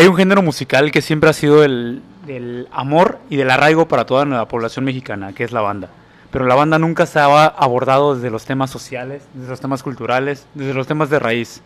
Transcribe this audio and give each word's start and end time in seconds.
Hay 0.00 0.06
un 0.06 0.16
género 0.16 0.40
musical 0.40 0.92
que 0.92 1.02
siempre 1.02 1.28
ha 1.28 1.34
sido 1.34 1.62
el 1.62 2.02
del 2.24 2.68
amor 2.72 3.18
y 3.28 3.36
del 3.36 3.50
arraigo 3.50 3.86
para 3.86 4.06
toda 4.06 4.24
la 4.24 4.48
población 4.48 4.86
mexicana, 4.86 5.34
que 5.34 5.44
es 5.44 5.52
la 5.52 5.60
banda. 5.60 5.90
Pero 6.30 6.46
la 6.46 6.54
banda 6.54 6.78
nunca 6.78 7.04
se 7.04 7.18
ha 7.18 7.44
abordado 7.44 8.14
desde 8.14 8.30
los 8.30 8.46
temas 8.46 8.70
sociales, 8.70 9.22
desde 9.34 9.50
los 9.50 9.60
temas 9.60 9.82
culturales, 9.82 10.46
desde 10.54 10.72
los 10.72 10.86
temas 10.86 11.10
de 11.10 11.18
raíz. 11.18 11.60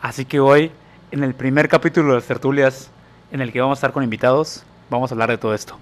Así 0.00 0.24
que 0.24 0.40
hoy, 0.40 0.72
en 1.12 1.22
el 1.22 1.36
primer 1.36 1.68
capítulo 1.68 2.08
de 2.08 2.14
las 2.16 2.24
tertulias, 2.24 2.90
en 3.30 3.40
el 3.40 3.52
que 3.52 3.60
vamos 3.60 3.76
a 3.76 3.78
estar 3.78 3.92
con 3.92 4.02
invitados, 4.02 4.64
vamos 4.90 5.12
a 5.12 5.14
hablar 5.14 5.30
de 5.30 5.38
todo 5.38 5.54
esto. 5.54 5.78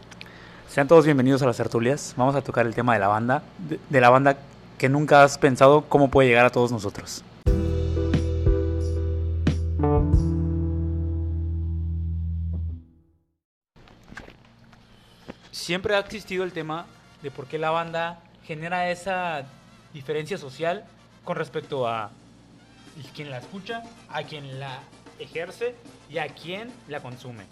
Sean 0.68 0.86
todos 0.86 1.06
bienvenidos 1.06 1.40
a 1.40 1.46
las 1.46 1.56
tertulias. 1.56 2.12
Vamos 2.14 2.34
a 2.34 2.42
tocar 2.42 2.66
el 2.66 2.74
tema 2.74 2.92
de 2.92 3.00
la 3.00 3.08
banda, 3.08 3.42
de, 3.56 3.80
de 3.88 4.00
la 4.02 4.10
banda 4.10 4.36
que 4.76 4.90
nunca 4.90 5.22
has 5.22 5.38
pensado 5.38 5.86
cómo 5.88 6.10
puede 6.10 6.28
llegar 6.28 6.44
a 6.44 6.50
todos 6.50 6.72
nosotros. 6.72 7.24
Siempre 15.60 15.94
ha 15.94 15.98
existido 15.98 16.42
el 16.42 16.52
tema 16.52 16.86
de 17.22 17.30
por 17.30 17.46
qué 17.46 17.58
la 17.58 17.70
banda 17.70 18.20
genera 18.44 18.90
esa 18.90 19.44
diferencia 19.92 20.38
social 20.38 20.84
con 21.22 21.36
respecto 21.36 21.86
a 21.86 22.10
quien 23.14 23.30
la 23.30 23.38
escucha, 23.38 23.82
a 24.08 24.22
quien 24.22 24.58
la 24.58 24.80
ejerce 25.18 25.74
y 26.08 26.16
a 26.16 26.28
quien 26.28 26.72
la 26.88 27.00
consume. 27.00 27.44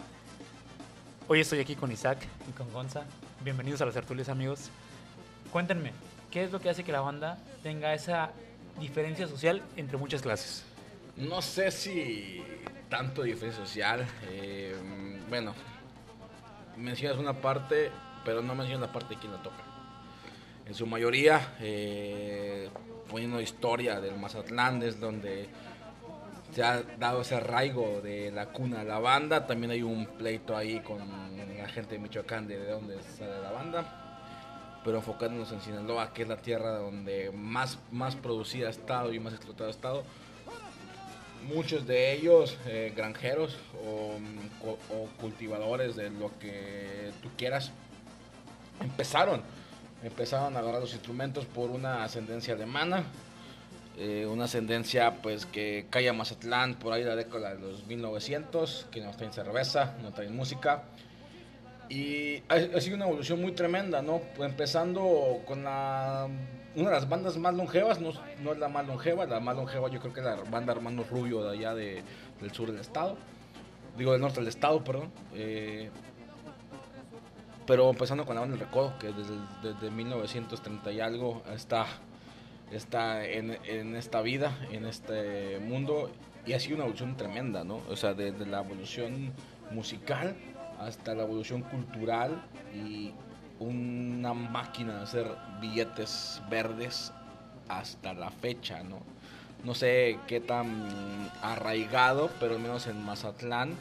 Hoy 1.27 1.41
estoy 1.41 1.59
aquí 1.59 1.75
con 1.75 1.91
Isaac 1.91 2.17
y 2.49 2.51
con 2.53 2.71
Gonza. 2.73 3.03
Bienvenidos 3.43 3.81
a 3.81 3.85
los 3.85 3.93
tertulias, 3.93 4.27
amigos. 4.27 4.71
Cuéntenme, 5.51 5.91
¿qué 6.31 6.43
es 6.43 6.51
lo 6.51 6.59
que 6.59 6.71
hace 6.71 6.83
que 6.83 6.91
la 6.91 7.01
banda 7.01 7.37
tenga 7.61 7.93
esa 7.93 8.31
diferencia 8.79 9.27
social 9.27 9.61
entre 9.77 9.97
muchas 9.97 10.23
clases? 10.23 10.65
No 11.15 11.43
sé 11.43 11.69
si 11.69 12.43
tanto 12.89 13.21
diferencia 13.21 13.63
social. 13.63 14.07
Eh, 14.31 14.75
bueno, 15.29 15.53
mencionas 16.79 17.17
una 17.17 17.33
parte, 17.33 17.91
pero 18.25 18.41
no 18.41 18.55
mencionas 18.55 18.87
la 18.87 18.93
parte 18.93 19.15
de 19.15 19.19
quien 19.19 19.31
la 19.31 19.41
toca. 19.41 19.63
En 20.65 20.73
su 20.73 20.85
mayoría, 20.85 21.55
eh, 21.59 22.69
poniendo 23.09 23.41
historia 23.41 23.99
del 23.99 24.17
Mazatlán, 24.17 24.81
es 24.83 24.99
donde 24.99 25.49
se 26.53 26.63
ha 26.63 26.81
dado 26.99 27.21
ese 27.21 27.35
arraigo 27.35 28.01
de 28.01 28.31
la 28.31 28.47
cuna 28.47 28.81
a 28.81 28.83
la 28.83 28.99
banda. 28.99 29.45
También 29.45 29.71
hay 29.71 29.83
un 29.83 30.05
pleito 30.05 30.55
ahí 30.55 30.79
con 30.79 30.99
la 31.57 31.67
gente 31.69 31.95
de 31.95 31.99
Michoacán 31.99 32.47
de 32.47 32.65
dónde 32.65 33.01
sale 33.01 33.41
la 33.41 33.51
banda. 33.51 34.81
Pero 34.83 34.97
enfocándonos 34.97 35.51
en 35.51 35.61
Sinaloa, 35.61 36.13
que 36.13 36.21
es 36.23 36.27
la 36.27 36.37
tierra 36.37 36.77
donde 36.77 37.31
más, 37.31 37.79
más 37.91 38.15
producida 38.15 38.67
ha 38.67 38.71
estado 38.71 39.13
y 39.13 39.19
más 39.19 39.33
explotada 39.33 39.69
ha 39.69 39.71
estado 39.71 40.03
muchos 41.47 41.87
de 41.87 42.13
ellos 42.13 42.57
eh, 42.65 42.93
granjeros 42.95 43.57
o, 43.85 44.17
cultivadores 45.19 45.95
de 45.95 46.09
lo 46.09 46.31
que 46.39 47.11
tú 47.21 47.29
quieras, 47.37 47.71
empezaron, 48.81 49.41
empezaron 50.03 50.55
a 50.55 50.59
agarrar 50.59 50.81
los 50.81 50.93
instrumentos 50.93 51.45
por 51.45 51.69
una 51.69 52.03
ascendencia 52.03 52.53
alemana, 52.53 53.03
eh, 53.97 54.25
una 54.25 54.45
ascendencia 54.45 55.21
pues 55.21 55.45
que 55.45 55.85
cae 55.89 56.07
a 56.07 56.13
Mazatlán 56.13 56.75
por 56.75 56.93
ahí 56.93 57.03
la 57.03 57.15
década 57.15 57.53
de 57.53 57.59
los 57.59 57.85
1900, 57.87 58.87
que 58.91 59.01
no 59.01 59.11
traen 59.11 59.33
cerveza, 59.33 59.95
no 60.01 60.11
traen 60.11 60.35
música. 60.35 60.83
Y 61.89 62.43
ha, 62.49 62.79
sido 62.79 62.95
una 62.95 63.05
evolución 63.05 63.41
muy 63.41 63.53
tremenda, 63.53 64.01
¿no? 64.01 64.21
Empezando 64.39 65.41
con 65.45 65.63
la 65.63 66.27
una 66.75 66.89
de 66.89 66.95
las 66.95 67.09
bandas 67.09 67.37
más 67.37 67.53
longevas, 67.53 67.99
no, 67.99 68.11
no, 68.41 68.53
es 68.53 68.59
la 68.59 68.69
más 68.69 68.85
longeva, 68.87 69.25
la 69.25 69.39
más 69.39 69.55
longeva 69.55 69.89
yo 69.89 69.99
creo 69.99 70.13
que 70.13 70.19
es 70.19 70.25
la 70.25 70.35
banda 70.49 70.73
Hermano 70.73 71.03
Rubio 71.09 71.43
de 71.43 71.57
allá 71.57 71.73
de, 71.73 72.03
del 72.39 72.51
sur 72.51 72.71
del 72.71 72.81
estado, 72.81 73.17
digo 73.97 74.11
del 74.11 74.21
norte 74.21 74.39
del 74.39 74.49
estado, 74.49 74.83
perdón. 74.83 75.11
Eh, 75.33 75.89
pero 77.65 77.87
empezando 77.89 78.25
con 78.25 78.33
la 78.33 78.41
banda 78.41 78.55
El 78.55 78.61
Recodo, 78.61 78.97
que 78.97 79.07
desde, 79.07 79.35
desde 79.61 79.91
1930 79.91 80.91
y 80.91 81.01
algo 81.01 81.43
está, 81.53 81.85
está 82.71 83.23
en, 83.23 83.59
en, 83.63 83.95
esta 83.95 84.21
vida, 84.21 84.57
en 84.71 84.85
este 84.85 85.59
mundo, 85.59 86.09
y 86.47 86.53
ha 86.53 86.59
sido 86.59 86.77
una 86.77 86.85
evolución 86.85 87.15
tremenda, 87.15 87.63
¿no? 87.63 87.81
O 87.87 87.95
sea, 87.95 88.15
desde 88.15 88.47
la 88.47 88.61
evolución 88.61 89.33
musical 89.69 90.35
hasta 90.79 91.13
la 91.13 91.23
evolución 91.23 91.61
cultural 91.61 92.41
y 92.73 93.11
una 93.59 94.33
máquina 94.33 94.97
de 94.97 95.03
hacer 95.03 95.31
billetes 95.61 96.41
verdes 96.49 97.11
hasta 97.67 98.13
la 98.13 98.31
fecha, 98.31 98.83
¿no? 98.83 98.99
No 99.63 99.75
sé 99.75 100.17
qué 100.27 100.39
tan 100.39 101.29
arraigado, 101.41 102.29
pero 102.39 102.55
al 102.55 102.61
menos 102.61 102.87
en 102.87 103.03
Mazatlán 103.03 103.75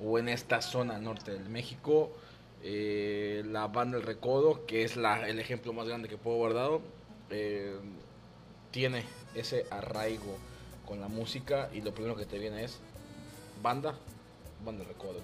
o 0.00 0.18
en 0.18 0.28
esta 0.28 0.62
zona 0.62 0.98
norte 0.98 1.32
del 1.32 1.48
México, 1.48 2.12
eh, 2.62 3.42
la 3.46 3.66
banda 3.66 3.98
El 3.98 4.04
Recodo, 4.04 4.66
que 4.66 4.84
es 4.84 4.96
la, 4.96 5.28
el 5.28 5.40
ejemplo 5.40 5.72
más 5.72 5.88
grande 5.88 6.08
que 6.08 6.16
puedo 6.16 6.36
guardado, 6.36 6.80
eh, 7.30 7.76
tiene 8.70 9.04
ese 9.34 9.66
arraigo 9.70 10.36
con 10.86 11.00
la 11.00 11.08
música 11.08 11.68
y 11.72 11.80
lo 11.80 11.92
primero 11.92 12.16
que 12.16 12.24
te 12.24 12.38
viene 12.38 12.62
es 12.62 12.78
banda, 13.62 13.94
banda 14.64 14.82
El 14.82 14.88
Recodo. 14.88 15.20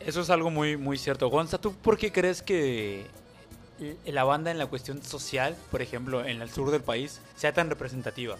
Eso 0.00 0.20
es 0.20 0.30
algo 0.30 0.50
muy, 0.50 0.76
muy 0.76 0.96
cierto. 0.96 1.28
Gonza, 1.28 1.58
¿tú 1.58 1.74
por 1.74 1.98
qué 1.98 2.12
crees 2.12 2.42
que 2.42 3.06
la 4.06 4.24
banda 4.24 4.50
en 4.50 4.58
la 4.58 4.66
cuestión 4.66 5.02
social, 5.02 5.56
por 5.70 5.82
ejemplo, 5.82 6.24
en 6.24 6.40
el 6.40 6.50
sur 6.50 6.70
del 6.70 6.82
país, 6.82 7.20
sea 7.36 7.52
tan 7.52 7.68
representativa? 7.68 8.36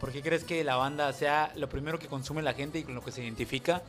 ¿Por 0.00 0.12
qué 0.12 0.22
crees 0.22 0.44
que 0.44 0.62
la 0.62 0.76
banda 0.76 1.12
sea 1.12 1.52
lo 1.56 1.68
primero 1.68 1.98
que 1.98 2.06
consume 2.06 2.42
la 2.42 2.54
gente 2.54 2.78
y 2.78 2.84
con 2.84 2.94
lo 2.94 3.02
que 3.02 3.10
se 3.10 3.22
identifica? 3.22 3.82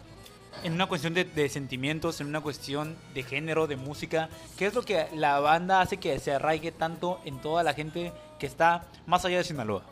En 0.64 0.74
una 0.74 0.88
cuestión 0.88 1.14
de, 1.14 1.50
sentimientos, 1.50 2.22
en 2.22 2.28
una 2.28 2.42
cuestión 2.42 2.98
de 3.14 3.22
género, 3.22 3.68
de 3.68 3.76
música, 3.76 4.30
¿qué 4.58 4.66
es 4.66 4.74
lo 4.74 4.82
que 4.82 5.08
la 5.14 5.40
banda 5.40 5.82
hace 5.82 5.98
que 5.98 6.18
se 6.20 6.34
arraigue 6.34 6.72
tanto 6.72 7.22
en 7.26 7.40
toda 7.40 7.62
la 7.62 7.74
gente 7.74 8.12
que 8.40 8.48
está 8.48 8.86
más 9.06 9.24
allá 9.26 9.38
de 9.38 9.44
Sinaloa? 9.44 9.84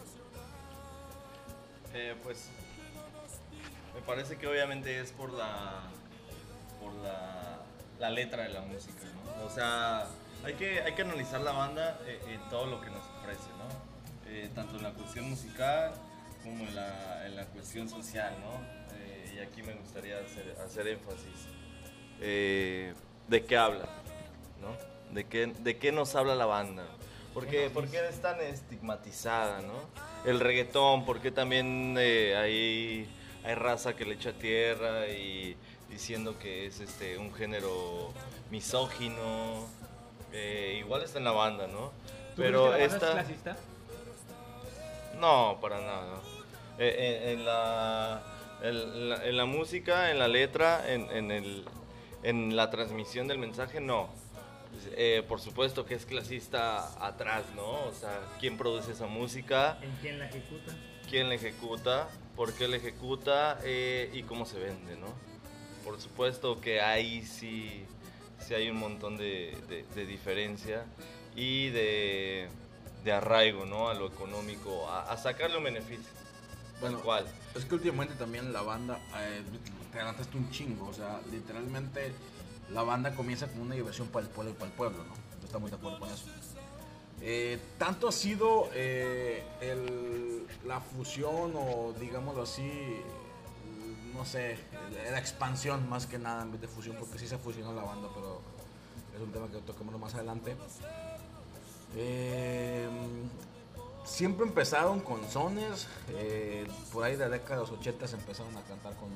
Eh, 1.94 2.16
pues 2.24 2.50
me 3.94 4.02
parece 4.02 4.38
que 4.38 4.48
obviamente 4.48 5.00
es 5.00 5.12
por 5.12 5.32
la 5.32 5.84
la, 8.00 8.10
letra 8.10 8.44
de 8.44 8.50
la 8.50 8.62
música, 8.62 9.04
¿no? 9.04 9.46
O 9.46 9.50
sea, 9.50 10.06
hay 10.44 10.54
que, 10.54 10.82
hay 10.82 10.94
que 10.94 11.02
analizar 11.02 11.42
la 11.42 11.52
banda 11.52 12.00
eh, 12.06 12.20
en, 12.30 12.50
todo 12.50 12.66
lo 12.68 12.82
que 12.82 12.90
nos 12.90 13.04
ofrece, 13.20 13.50
¿no? 13.58 14.32
Eh, 14.32 14.50
tanto 14.54 14.78
en 14.78 14.84
la 14.84 14.92
cuestión 14.92 15.30
musical 15.30 15.94
como 16.44 16.64
en 16.66 16.76
la, 16.76 17.26
en 17.26 17.36
la 17.36 17.46
cuestión 17.46 17.90
social, 17.90 18.34
¿no? 18.42 18.62
Eh, 18.98 19.36
y 19.36 19.40
aquí 19.40 19.62
me 19.64 19.74
gustaría 19.74 20.18
hacer, 20.20 20.56
hacer 20.64 20.88
énfasis. 20.88 21.48
¿De 22.20 23.44
qué 23.46 23.58
habla? 23.58 23.88
¿no? 24.62 24.76
¿De 25.14 25.26
qué, 25.26 25.48
¿De 25.48 25.78
qué 25.78 25.92
nos 25.92 26.16
habla 26.16 26.36
la 26.36 26.46
banda? 26.46 26.86
¿Por 27.34 27.48
qué, 27.48 27.70
¿Por 27.70 27.88
qué 27.88 28.08
es 28.08 28.22
tan 28.22 28.40
estigmatizada, 28.42 29.62
no? 29.62 29.76
El 30.26 30.40
reggaetón, 30.40 31.06
¿por 31.06 31.22
qué 31.22 31.30
también 31.32 31.96
hay, 31.98 33.08
hay 33.44 33.56
raza 33.56 33.96
que 33.96 34.06
le 34.06 34.16
echa 34.16 34.34
tierra 34.34 35.08
y 35.08 35.56
diciendo 35.90 36.38
que 36.40 36.68
es 36.68 36.80
este 36.80 37.18
un 37.18 37.34
género 37.34 38.14
misógino. 38.52 39.66
Eh, 40.32 40.78
igual 40.80 41.04
está 41.04 41.20
en 41.20 41.26
la 41.26 41.32
banda, 41.32 41.68
¿no? 41.68 41.92
Pero 42.36 42.72
la 42.72 42.80
esta... 42.80 43.08
es 43.08 43.14
clasista? 43.14 43.58
No, 45.20 45.58
para 45.62 45.80
nada. 45.80 46.22
Eh, 46.78 46.96
eh, 46.98 47.32
en, 47.34 47.46
la, 47.46 48.22
en, 48.62 49.38
la, 49.38 49.46
música, 49.46 50.12
en 50.12 50.20
la 50.20 50.28
letra, 50.28 50.92
en, 50.92 51.10
en, 51.10 51.32
el, 51.32 51.66
en 52.22 52.56
la 52.56 52.70
transmisión 52.70 53.28
del 53.28 53.40
mensaje, 53.40 53.82
no. 53.82 54.10
por 55.28 55.40
supuesto 55.40 55.86
que 55.86 55.96
es 55.96 56.06
clasista 56.06 57.04
atrás, 57.04 57.46
¿no? 57.56 57.86
O 57.86 57.94
sea, 57.94 58.20
¿quién 58.40 58.58
produce 58.58 58.92
esa 58.92 59.08
música? 59.08 59.80
¿En 59.82 59.92
quién 60.02 60.20
la 60.20 60.28
ejecuta? 60.28 60.72
¿Quién 61.10 61.30
la 61.30 61.36
ejecuta? 61.36 62.08
¿Por 62.36 62.54
qué 62.54 62.68
la 62.68 62.78
ejecuta? 62.78 63.58
y 63.66 64.22
cómo 64.24 64.46
se 64.46 64.60
vende, 64.60 64.98
¿no? 64.98 65.27
Por 65.88 66.02
supuesto 66.02 66.60
que 66.60 66.82
ahí 66.82 67.24
sí, 67.24 67.86
sí 68.46 68.54
hay 68.54 68.70
un 68.70 68.78
montón 68.78 69.16
de, 69.16 69.56
diferencia 69.96 70.84
y 71.34 71.70
de, 71.70 72.50
arraigo 73.10 73.66
¿no? 73.66 73.88
a 73.88 73.94
lo 73.94 74.08
económico, 74.08 74.92
a, 74.92 75.16
sacarle 75.16 75.58
un 75.58 75.64
beneficio. 75.64 76.12
Bueno, 76.82 77.00
¿cuál? 77.00 77.26
Es 77.56 77.64
que 77.64 77.76
últimamente 77.76 78.16
también 78.16 78.52
la 78.52 78.64
banda, 78.64 79.00
eh, 79.18 79.42
te 79.90 80.00
adelantaste 80.00 80.38
un 80.38 80.52
chingo, 80.52 80.90
o 80.90 80.94
sea, 80.94 81.22
literalmente 81.32 82.12
la 82.70 82.84
banda 82.84 83.16
comienza 83.16 83.48
con 83.48 83.62
una 83.62 83.76
diversión 83.76 84.10
para 84.10 84.26
el 84.26 84.32
pueblo 84.32 84.52
y 84.52 84.56
para 84.56 84.66
el 84.66 84.74
pueblo, 84.74 84.98
¿no? 85.06 85.14
Yo 85.40 85.46
estoy 85.46 85.62
muy 85.62 85.70
de 85.70 85.78
acuerdo 85.78 86.00
con 86.00 86.10
eso. 86.10 86.26
Eh, 87.22 87.60
tanto 87.78 88.10
ha 88.10 88.12
sido 88.12 88.70
eh, 88.74 89.42
la 90.66 90.82
fusión 90.82 91.54
o 91.56 91.94
digámoslo 91.98 92.44
así, 92.44 92.70
no 94.18 94.26
sé, 94.26 94.58
era 95.06 95.20
expansión 95.20 95.88
más 95.88 96.06
que 96.08 96.18
nada 96.18 96.42
en 96.44 96.52
vez 96.52 96.62
de 96.62 96.68
fusión, 96.68 96.96
porque 97.00 97.18
sí 97.20 97.28
se 97.28 97.38
fusionó 97.38 97.72
la 97.74 97.84
banda, 97.84 98.10
pero 98.14 98.42
es 99.16 99.22
un 99.22 99.32
tema 99.32 99.48
que 99.48 99.58
toquemos 99.60 99.98
más 100.00 100.14
adelante. 100.16 100.56
Eh, 101.96 102.88
siempre 104.04 104.46
empezaron 104.46 105.00
con 105.00 105.28
sones, 105.30 105.88
eh, 106.10 106.68
por 106.92 107.04
ahí 107.04 107.14
de 107.16 107.26
la 107.26 107.30
década 107.30 107.56
de 107.56 107.62
los 107.62 107.72
80 107.72 108.06
empezaron 108.06 108.56
a 108.58 108.62
cantar 108.64 108.94
con, 108.96 109.10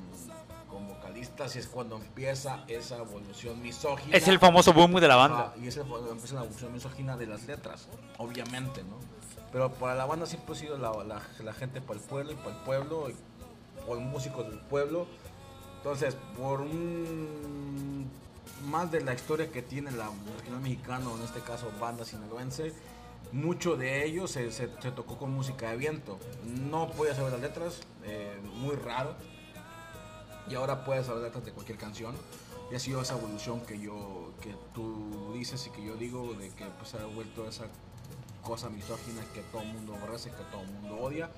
con 0.68 0.88
vocalistas 0.88 1.54
y 1.56 1.58
es 1.58 1.66
cuando 1.66 1.96
empieza 1.96 2.64
esa 2.68 2.98
evolución 2.98 3.60
misógina. 3.62 4.16
Es 4.16 4.26
el 4.28 4.38
famoso 4.38 4.72
boom 4.72 4.94
de 5.00 5.08
la 5.08 5.16
banda. 5.16 5.54
Y 5.60 5.68
es 5.68 5.76
el- 5.76 5.84
cuando 5.84 6.10
empieza 6.10 6.34
la 6.36 6.40
evolución 6.42 6.72
misógina 6.72 7.16
de 7.16 7.26
las 7.26 7.44
letras, 7.46 7.88
obviamente, 8.18 8.82
¿no? 8.84 8.96
Pero 9.52 9.70
para 9.74 9.94
la 9.94 10.06
banda 10.06 10.24
siempre 10.24 10.54
ha 10.54 10.58
sido 10.58 10.78
la, 10.78 10.92
la- 11.04 11.22
la 11.44 11.52
gente 11.52 11.80
para 11.82 12.00
el 12.00 12.04
pueblo 12.06 12.32
y 12.32 12.36
para 12.36 12.50
el 12.56 12.62
pueblo, 12.62 13.10
y 13.10 13.14
por 13.86 13.98
músicos 13.98 14.46
del 14.48 14.58
pueblo. 14.60 15.06
Entonces, 15.78 16.16
por 16.36 16.60
un 16.60 18.08
más 18.66 18.90
de 18.92 19.00
la 19.00 19.14
historia 19.14 19.50
que 19.50 19.62
tiene 19.62 19.90
la 19.90 20.08
regional 20.36 20.60
mexicana, 20.60 21.04
en 21.16 21.22
este 21.22 21.40
caso 21.40 21.70
banda 21.80 22.04
sinaloense, 22.04 22.72
mucho 23.32 23.76
de 23.76 24.04
ellos 24.04 24.30
se, 24.30 24.52
se- 24.52 24.68
se 24.80 24.90
tocó 24.92 25.16
con 25.18 25.32
música 25.32 25.70
de 25.70 25.76
viento. 25.76 26.18
No 26.44 26.90
podía 26.90 27.14
saber 27.14 27.32
las 27.32 27.40
letras, 27.40 27.80
eh, 28.04 28.38
muy 28.56 28.76
raro. 28.76 29.14
Y 30.48 30.54
ahora 30.54 30.84
puedes 30.84 31.06
saber 31.06 31.22
letras 31.22 31.44
de 31.44 31.52
cualquier 31.52 31.78
canción. 31.78 32.14
Y 32.70 32.74
ha 32.74 32.78
sido 32.78 33.02
esa 33.02 33.16
evolución 33.18 33.60
que 33.62 33.78
yo, 33.80 34.32
que 34.40 34.54
tú 34.74 35.32
dices 35.34 35.66
y 35.66 35.70
que 35.70 35.84
yo 35.84 35.94
digo, 35.96 36.34
de 36.34 36.48
que 36.50 36.64
pues 36.78 36.94
ha 36.94 37.04
vuelto 37.06 37.46
esa 37.48 37.64
cosa 38.42 38.70
misógina 38.70 39.22
que 39.34 39.40
todo 39.52 39.62
el 39.62 39.68
mundo 39.72 39.94
aborrece, 39.94 40.30
que 40.30 40.42
todo 40.50 40.62
el 40.62 40.68
mundo 40.70 40.96
odia. 41.00 41.30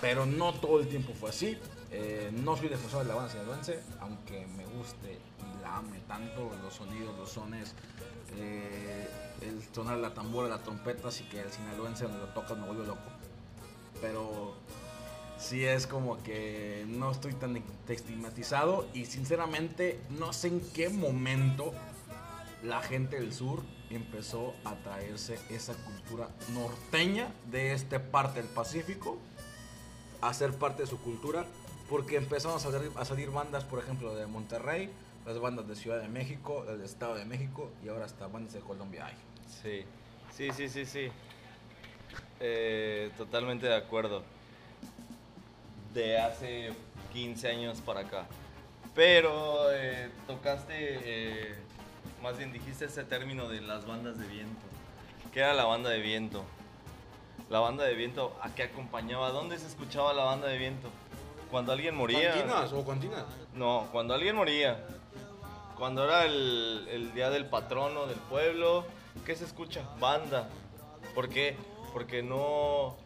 Pero 0.00 0.26
no 0.26 0.52
todo 0.54 0.80
el 0.80 0.88
tiempo 0.88 1.12
fue 1.18 1.30
así. 1.30 1.58
Eh, 1.92 2.30
no 2.32 2.56
soy 2.56 2.68
defensor 2.68 3.02
de 3.02 3.08
la 3.08 3.16
banda 3.16 3.32
sinaloense, 3.32 3.80
aunque 4.00 4.46
me 4.56 4.64
guste 4.64 5.12
y 5.12 5.62
la 5.62 5.78
ame 5.78 5.98
tanto, 6.06 6.50
los 6.62 6.74
sonidos, 6.74 7.16
los 7.18 7.30
sones, 7.30 7.74
eh, 8.36 9.08
el 9.42 9.62
sonar 9.74 9.98
la 9.98 10.14
tambora, 10.14 10.48
la 10.48 10.62
trompeta, 10.62 11.08
así 11.08 11.24
que 11.24 11.40
el 11.40 11.50
sinaloense 11.50 12.04
donde 12.04 12.20
lo 12.20 12.28
tocas 12.28 12.56
me 12.56 12.66
vuelve 12.66 12.86
loco. 12.86 13.02
Pero 14.00 14.54
sí 15.36 15.64
es 15.64 15.88
como 15.88 16.22
que 16.22 16.84
no 16.86 17.10
estoy 17.10 17.32
tan 17.32 17.60
estigmatizado 17.88 18.86
y 18.94 19.06
sinceramente 19.06 20.00
no 20.10 20.32
sé 20.32 20.48
en 20.48 20.60
qué 20.72 20.90
momento 20.90 21.72
la 22.62 22.82
gente 22.82 23.18
del 23.18 23.32
sur 23.32 23.62
empezó 23.88 24.54
a 24.64 24.76
traerse 24.76 25.40
esa 25.48 25.74
cultura 25.74 26.28
norteña 26.52 27.32
de 27.50 27.72
esta 27.72 28.00
parte 28.00 28.42
del 28.42 28.50
Pacífico 28.50 29.18
a 30.20 30.32
ser 30.34 30.52
parte 30.52 30.82
de 30.82 30.88
su 30.88 31.00
cultura 31.00 31.46
porque 31.90 32.16
empezaron 32.16 32.56
a 32.56 32.60
salir, 32.60 32.92
a 32.94 33.04
salir 33.04 33.30
bandas, 33.30 33.64
por 33.64 33.80
ejemplo, 33.80 34.14
de 34.14 34.24
Monterrey, 34.26 34.88
las 35.26 35.40
bandas 35.40 35.66
de 35.66 35.74
Ciudad 35.74 36.00
de 36.00 36.08
México, 36.08 36.64
del 36.64 36.82
Estado 36.82 37.16
de 37.16 37.24
México 37.24 37.68
y 37.84 37.88
ahora 37.88 38.04
hasta 38.04 38.28
bandas 38.28 38.52
de 38.52 38.60
Colombia 38.60 39.06
hay. 39.06 39.14
Sí, 39.60 39.84
sí, 40.32 40.52
sí, 40.52 40.68
sí, 40.68 40.86
sí. 40.86 41.08
Eh, 42.38 43.10
totalmente 43.18 43.66
de 43.66 43.74
acuerdo. 43.74 44.22
De 45.92 46.16
hace 46.16 46.70
15 47.12 47.48
años 47.48 47.80
para 47.80 48.00
acá. 48.00 48.26
Pero 48.94 49.72
eh, 49.72 50.10
tocaste, 50.28 50.74
eh, 50.78 51.54
más 52.22 52.38
bien 52.38 52.52
dijiste 52.52 52.84
ese 52.84 53.02
término 53.02 53.48
de 53.48 53.62
las 53.62 53.84
bandas 53.84 54.16
de 54.16 54.28
viento. 54.28 54.62
¿Qué 55.32 55.40
era 55.40 55.54
la 55.54 55.64
banda 55.64 55.90
de 55.90 56.00
viento? 56.00 56.44
La 57.48 57.58
banda 57.58 57.82
de 57.82 57.94
viento, 57.94 58.38
¿a 58.42 58.54
qué 58.54 58.62
acompañaba? 58.62 59.30
¿Dónde 59.30 59.58
se 59.58 59.66
escuchaba 59.66 60.12
la 60.14 60.22
banda 60.22 60.46
de 60.46 60.56
viento? 60.56 60.88
Cuando 61.50 61.72
alguien 61.72 61.94
moría. 61.94 62.34
o 62.72 62.86
cantinas? 62.86 63.24
No, 63.54 63.88
cuando 63.92 64.14
alguien 64.14 64.36
moría. 64.36 64.84
Cuando 65.76 66.04
era 66.04 66.26
el, 66.26 66.86
el 66.90 67.12
día 67.14 67.30
del 67.30 67.46
patrono 67.46 68.06
del 68.06 68.18
pueblo, 68.18 68.84
¿qué 69.24 69.34
se 69.34 69.44
escucha? 69.44 69.82
Banda. 69.98 70.48
¿Por 71.14 71.28
qué? 71.28 71.56
Porque 71.92 72.22
no, 72.22 72.96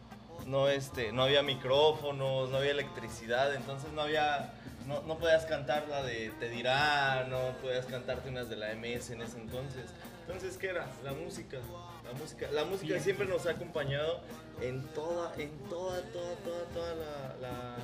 no, 0.45 0.67
este, 0.67 1.11
no 1.11 1.23
había 1.23 1.41
micrófonos, 1.41 2.49
no 2.49 2.57
había 2.57 2.71
electricidad, 2.71 3.55
entonces 3.55 3.91
no 3.93 4.01
había, 4.01 4.53
no, 4.87 5.01
no 5.03 5.17
podías 5.17 5.45
cantar 5.45 5.87
la 5.89 6.03
de 6.03 6.31
Te 6.39 6.49
dirá, 6.49 7.25
no 7.29 7.39
podías 7.61 7.85
cantarte 7.85 8.29
unas 8.29 8.49
de 8.49 8.57
la 8.57 8.75
MS 8.75 9.11
en 9.11 9.21
ese 9.21 9.39
entonces. 9.39 9.85
Entonces, 10.27 10.57
¿qué 10.57 10.67
era? 10.67 10.87
La 11.03 11.13
música. 11.13 11.57
La 12.03 12.13
música, 12.19 12.47
la 12.51 12.65
música 12.65 12.99
siempre 12.99 13.25
nos 13.25 13.47
ha 13.47 13.51
acompañado 13.51 14.19
en 14.61 14.85
toda, 14.89 15.33
en 15.37 15.49
toda, 15.69 16.01
toda, 16.11 16.35
toda, 16.35 16.65
toda 16.73 16.95
la 17.41 17.77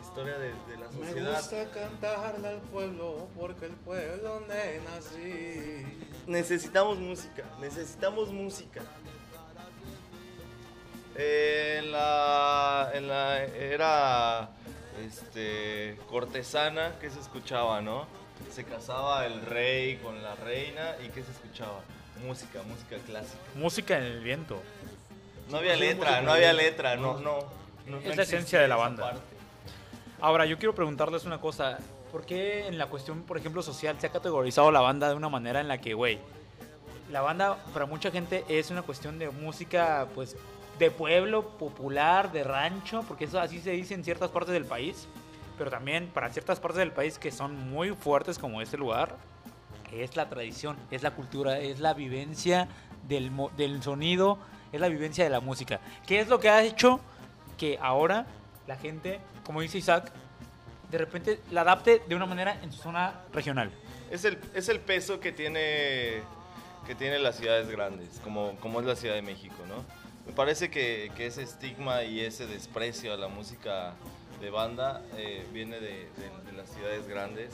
historia 0.00 0.38
de, 0.38 0.48
de 0.48 0.76
la 0.78 0.90
sociedad. 0.92 1.70
cantarle 1.72 2.48
al 2.48 2.60
pueblo 2.60 3.28
porque 3.38 3.66
el 3.66 3.72
pueblo 3.72 4.40
donde 4.40 4.80
nací. 4.84 5.86
Necesitamos 6.26 6.98
música, 6.98 7.44
necesitamos 7.60 8.30
música. 8.32 8.82
En 11.16 11.92
la, 11.92 12.90
en 12.94 13.08
la 13.08 13.42
era 13.44 14.50
este, 15.04 15.98
cortesana, 16.08 16.92
¿qué 17.00 17.10
se 17.10 17.20
escuchaba, 17.20 17.80
no? 17.80 18.06
Se 18.52 18.64
casaba 18.64 19.26
el 19.26 19.42
rey 19.42 19.96
con 19.96 20.22
la 20.22 20.34
reina 20.36 20.94
y 21.04 21.08
¿qué 21.08 21.22
se 21.22 21.30
escuchaba? 21.32 21.80
Música, 22.24 22.62
música 22.62 22.96
clásica. 23.06 23.38
Música 23.54 23.98
en 23.98 24.04
el 24.04 24.20
viento. 24.20 24.62
No 25.50 25.58
había 25.58 25.74
Sí, 25.74 25.80
letra, 25.80 26.20
no 26.22 26.32
había 26.32 26.52
letra, 26.52 26.96
no, 26.96 27.18
no. 27.18 27.38
no 27.86 27.98
Es 27.98 28.16
la 28.16 28.22
esencia 28.22 28.60
de 28.60 28.68
la 28.68 28.76
banda. 28.76 29.02
parte. 29.10 29.39
Ahora, 30.22 30.44
yo 30.44 30.58
quiero 30.58 30.74
preguntarles 30.74 31.24
una 31.24 31.40
cosa. 31.40 31.78
¿Por 32.12 32.26
qué 32.26 32.66
en 32.66 32.76
la 32.76 32.86
cuestión, 32.86 33.22
por 33.22 33.38
ejemplo, 33.38 33.62
social 33.62 33.96
se 33.98 34.06
ha 34.06 34.12
categorizado 34.12 34.70
la 34.70 34.80
banda 34.80 35.08
de 35.08 35.14
una 35.14 35.30
manera 35.30 35.60
en 35.60 35.68
la 35.68 35.80
que, 35.80 35.94
güey, 35.94 36.18
la 37.10 37.22
banda 37.22 37.56
para 37.72 37.86
mucha 37.86 38.10
gente 38.10 38.44
es 38.48 38.70
una 38.70 38.82
cuestión 38.82 39.18
de 39.18 39.30
música, 39.30 40.08
pues, 40.14 40.36
de 40.78 40.90
pueblo, 40.90 41.56
popular, 41.56 42.32
de 42.32 42.44
rancho, 42.44 43.02
porque 43.08 43.24
eso 43.24 43.40
así 43.40 43.60
se 43.60 43.70
dice 43.70 43.94
en 43.94 44.04
ciertas 44.04 44.30
partes 44.30 44.52
del 44.52 44.66
país, 44.66 45.08
pero 45.56 45.70
también 45.70 46.08
para 46.08 46.28
ciertas 46.30 46.60
partes 46.60 46.78
del 46.78 46.92
país 46.92 47.18
que 47.18 47.30
son 47.30 47.70
muy 47.70 47.90
fuertes 47.90 48.38
como 48.38 48.60
este 48.60 48.76
lugar, 48.76 49.16
es 49.92 50.16
la 50.16 50.28
tradición, 50.28 50.76
es 50.90 51.02
la 51.02 51.12
cultura, 51.12 51.58
es 51.58 51.80
la 51.80 51.94
vivencia 51.94 52.68
del, 53.08 53.30
del 53.56 53.82
sonido, 53.82 54.38
es 54.72 54.80
la 54.80 54.88
vivencia 54.88 55.24
de 55.24 55.30
la 55.30 55.40
música. 55.40 55.80
¿Qué 56.06 56.20
es 56.20 56.28
lo 56.28 56.40
que 56.40 56.50
ha 56.50 56.62
hecho 56.62 57.00
que 57.56 57.78
ahora 57.80 58.26
la 58.70 58.76
gente, 58.76 59.18
como 59.44 59.60
dice 59.62 59.78
Isaac, 59.78 60.12
de 60.92 60.98
repente 60.98 61.40
la 61.50 61.62
adapte 61.62 62.02
de 62.06 62.14
una 62.14 62.24
manera 62.26 62.60
en 62.62 62.70
su 62.72 62.80
zona 62.80 63.22
regional? 63.32 63.72
Es 64.12 64.24
el, 64.24 64.38
es 64.54 64.68
el 64.68 64.78
peso 64.78 65.18
que 65.18 65.32
tiene, 65.32 66.22
que 66.86 66.94
tiene 66.94 67.18
las 67.18 67.36
ciudades 67.36 67.68
grandes, 67.68 68.20
como, 68.22 68.54
como 68.60 68.78
es 68.78 68.86
la 68.86 68.94
Ciudad 68.94 69.16
de 69.16 69.22
México, 69.22 69.56
¿no? 69.68 69.84
Me 70.24 70.32
parece 70.32 70.70
que, 70.70 71.10
que 71.16 71.26
ese 71.26 71.42
estigma 71.42 72.04
y 72.04 72.20
ese 72.20 72.46
desprecio 72.46 73.12
a 73.12 73.16
la 73.16 73.26
música 73.26 73.94
de 74.40 74.50
banda 74.50 75.02
eh, 75.16 75.44
viene 75.52 75.80
de, 75.80 76.06
de- 76.20 76.50
de 76.50 76.52
las 76.56 76.70
ciudades 76.70 77.08
grandes 77.08 77.50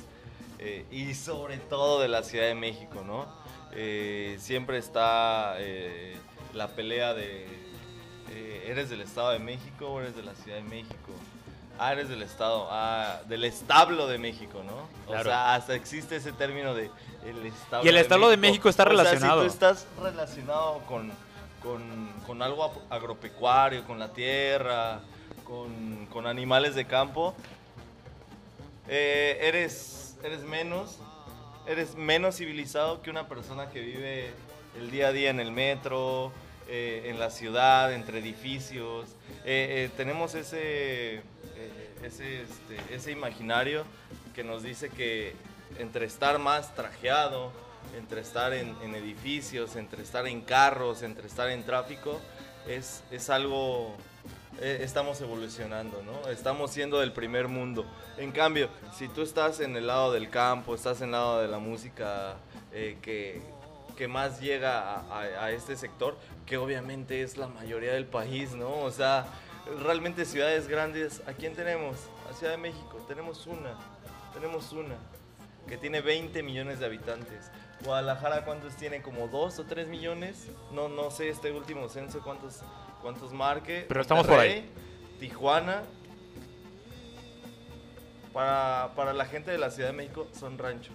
eh, 0.58 0.84
y 0.90 1.14
sobre 1.14 1.56
todo 1.56 1.98
de 2.02 2.08
la 2.08 2.22
Ciudad 2.24 2.44
de 2.44 2.54
México, 2.54 3.02
¿no? 3.06 3.24
Eh, 3.72 4.36
siempre 4.38 4.76
está 4.76 5.54
eh, 5.60 6.14
la 6.52 6.68
pelea 6.68 7.14
de, 7.14 7.46
¿eres 8.66 8.90
del 8.90 9.00
Estado 9.00 9.30
de 9.30 9.38
México 9.38 9.86
o 9.88 10.00
eres 10.00 10.16
de 10.16 10.22
la 10.22 10.34
Ciudad 10.34 10.58
de 10.58 10.64
México? 10.64 11.12
Ah, 11.78 11.92
eres 11.92 12.08
del 12.08 12.22
Estado, 12.22 12.68
ah, 12.70 13.20
del 13.28 13.44
establo 13.44 14.06
de 14.06 14.18
México, 14.18 14.62
¿no? 14.64 14.88
Claro. 15.06 15.20
O 15.20 15.24
sea, 15.24 15.54
hasta 15.54 15.74
existe 15.74 16.16
ese 16.16 16.32
término 16.32 16.74
de 16.74 16.90
el 17.26 17.44
establo 17.46 17.84
Y 17.84 17.88
el 17.88 17.96
establo 17.98 18.28
de 18.30 18.36
México 18.38 18.68
está 18.68 18.84
O 18.84 18.86
sea, 18.86 18.96
relacionado. 18.96 19.42
si 19.42 19.46
tú 19.48 19.52
estás 19.52 19.86
relacionado 20.02 20.80
con, 20.88 21.12
con, 21.62 21.82
con 22.26 22.42
algo 22.42 22.72
agropecuario, 22.88 23.84
con 23.84 23.98
la 23.98 24.12
tierra, 24.12 25.00
con, 25.44 26.06
con 26.06 26.26
animales 26.26 26.74
de 26.74 26.86
campo, 26.86 27.34
eh, 28.88 29.38
eres, 29.42 30.16
eres 30.22 30.42
menos, 30.44 30.98
eres 31.66 31.94
menos 31.94 32.36
civilizado 32.36 33.02
que 33.02 33.10
una 33.10 33.28
persona 33.28 33.68
que 33.68 33.80
vive 33.80 34.30
el 34.78 34.90
día 34.90 35.08
a 35.08 35.12
día 35.12 35.30
en 35.30 35.40
el 35.40 35.50
metro, 35.52 36.32
eh, 36.68 37.04
en 37.06 37.18
la 37.18 37.30
ciudad, 37.30 37.92
entre 37.92 38.18
edificios. 38.18 39.06
Eh, 39.44 39.86
eh, 39.86 39.90
tenemos 39.96 40.34
ese, 40.34 41.16
eh, 41.16 41.22
ese, 42.02 42.42
este, 42.42 42.94
ese 42.94 43.12
imaginario 43.12 43.84
que 44.34 44.44
nos 44.44 44.62
dice 44.62 44.90
que 44.90 45.34
entre 45.78 46.06
estar 46.06 46.38
más 46.38 46.74
trajeado, 46.74 47.52
entre 47.96 48.20
estar 48.20 48.52
en, 48.52 48.76
en 48.82 48.94
edificios, 48.94 49.76
entre 49.76 50.02
estar 50.02 50.26
en 50.26 50.40
carros, 50.40 51.02
entre 51.02 51.26
estar 51.26 51.48
en 51.50 51.64
tráfico, 51.64 52.20
es, 52.66 53.02
es 53.10 53.30
algo 53.30 53.96
eh, 54.60 54.78
estamos 54.80 55.20
evolucionando, 55.20 56.02
¿no? 56.02 56.30
Estamos 56.30 56.70
siendo 56.70 57.00
del 57.00 57.12
primer 57.12 57.46
mundo. 57.46 57.84
En 58.16 58.32
cambio, 58.32 58.70
si 58.96 59.06
tú 59.08 59.20
estás 59.20 59.60
en 59.60 59.76
el 59.76 59.86
lado 59.86 60.12
del 60.12 60.30
campo, 60.30 60.74
estás 60.74 60.98
en 61.02 61.06
el 61.06 61.12
lado 61.12 61.42
de 61.42 61.48
la 61.48 61.58
música 61.58 62.36
eh, 62.72 62.96
que, 63.02 63.42
que 63.96 64.08
más 64.08 64.40
llega 64.40 64.78
a, 64.78 65.00
a- 65.20 65.44
a 65.46 65.50
este 65.50 65.76
sector, 65.76 66.16
que 66.44 66.56
obviamente 66.58 67.22
es 67.22 67.36
la 67.36 67.48
mayoría 67.48 67.92
del 67.92 68.06
país, 68.06 68.52
¿no? 68.54 68.70
O 68.80 68.90
sea, 68.90 69.26
realmente 69.82 70.24
ciudades 70.24 70.68
grandes, 70.68 71.22
¿a 71.26 71.32
quién 71.32 71.54
tenemos? 71.54 71.96
A 72.30 72.34
Ciudad 72.34 72.52
de 72.52 72.58
México, 72.58 73.04
tenemos 73.08 73.46
una, 73.46 73.74
tenemos 74.34 74.72
una, 74.72 74.94
que 75.66 75.76
tiene 75.76 76.00
20 76.00 76.42
millones 76.42 76.78
de 76.78 76.86
habitantes. 76.86 77.50
Guadalajara, 77.84 78.44
¿cuántos 78.44 78.74
tiene? 78.76 79.02
¿Como 79.02 79.28
2 79.28 79.58
o 79.58 79.64
3 79.64 79.88
millones? 79.88 80.48
No, 80.72 80.88
no 80.88 81.10
sé 81.10 81.28
este 81.28 81.52
último 81.52 81.88
censo 81.88 82.20
cuántos, 82.22 82.60
cuántos 83.02 83.32
marque. 83.32 83.84
Pero 83.88 84.00
estamos 84.00 84.26
por 84.26 84.36
Monterrey, 84.36 84.70
Tijuana. 85.20 85.82
Para, 88.32 88.92
para 88.94 89.12
la 89.14 89.24
gente 89.26 89.50
de 89.50 89.58
la 89.58 89.70
Ciudad 89.70 89.90
de 89.90 89.94
México 89.96 90.26
son 90.38 90.58
ranchos. 90.58 90.94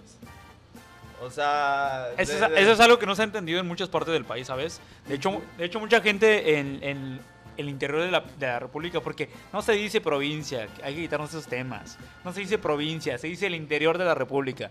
O 1.22 1.30
sea... 1.30 2.08
Eso, 2.18 2.32
es, 2.32 2.42
eso 2.42 2.72
es 2.72 2.80
algo 2.80 2.98
que 2.98 3.06
no 3.06 3.14
se 3.14 3.22
ha 3.22 3.24
entendido 3.24 3.60
en 3.60 3.66
muchas 3.66 3.88
partes 3.88 4.12
del 4.12 4.24
país, 4.24 4.48
¿sabes? 4.48 4.80
De 5.06 5.14
hecho, 5.14 5.40
de 5.56 5.64
hecho 5.64 5.78
mucha 5.78 6.00
gente 6.00 6.58
en, 6.58 6.80
en 6.82 7.20
el 7.56 7.68
interior 7.68 8.02
de 8.02 8.10
la, 8.10 8.20
de 8.20 8.46
la 8.46 8.58
República, 8.58 9.00
porque 9.00 9.28
no 9.52 9.62
se 9.62 9.72
dice 9.72 10.00
provincia, 10.00 10.68
hay 10.82 10.94
que 10.94 11.02
quitarnos 11.02 11.30
esos 11.30 11.46
temas. 11.46 11.98
No 12.24 12.32
se 12.32 12.40
dice 12.40 12.58
provincia, 12.58 13.16
se 13.18 13.28
dice 13.28 13.46
el 13.46 13.54
interior 13.54 13.98
de 13.98 14.04
la 14.04 14.14
República. 14.14 14.70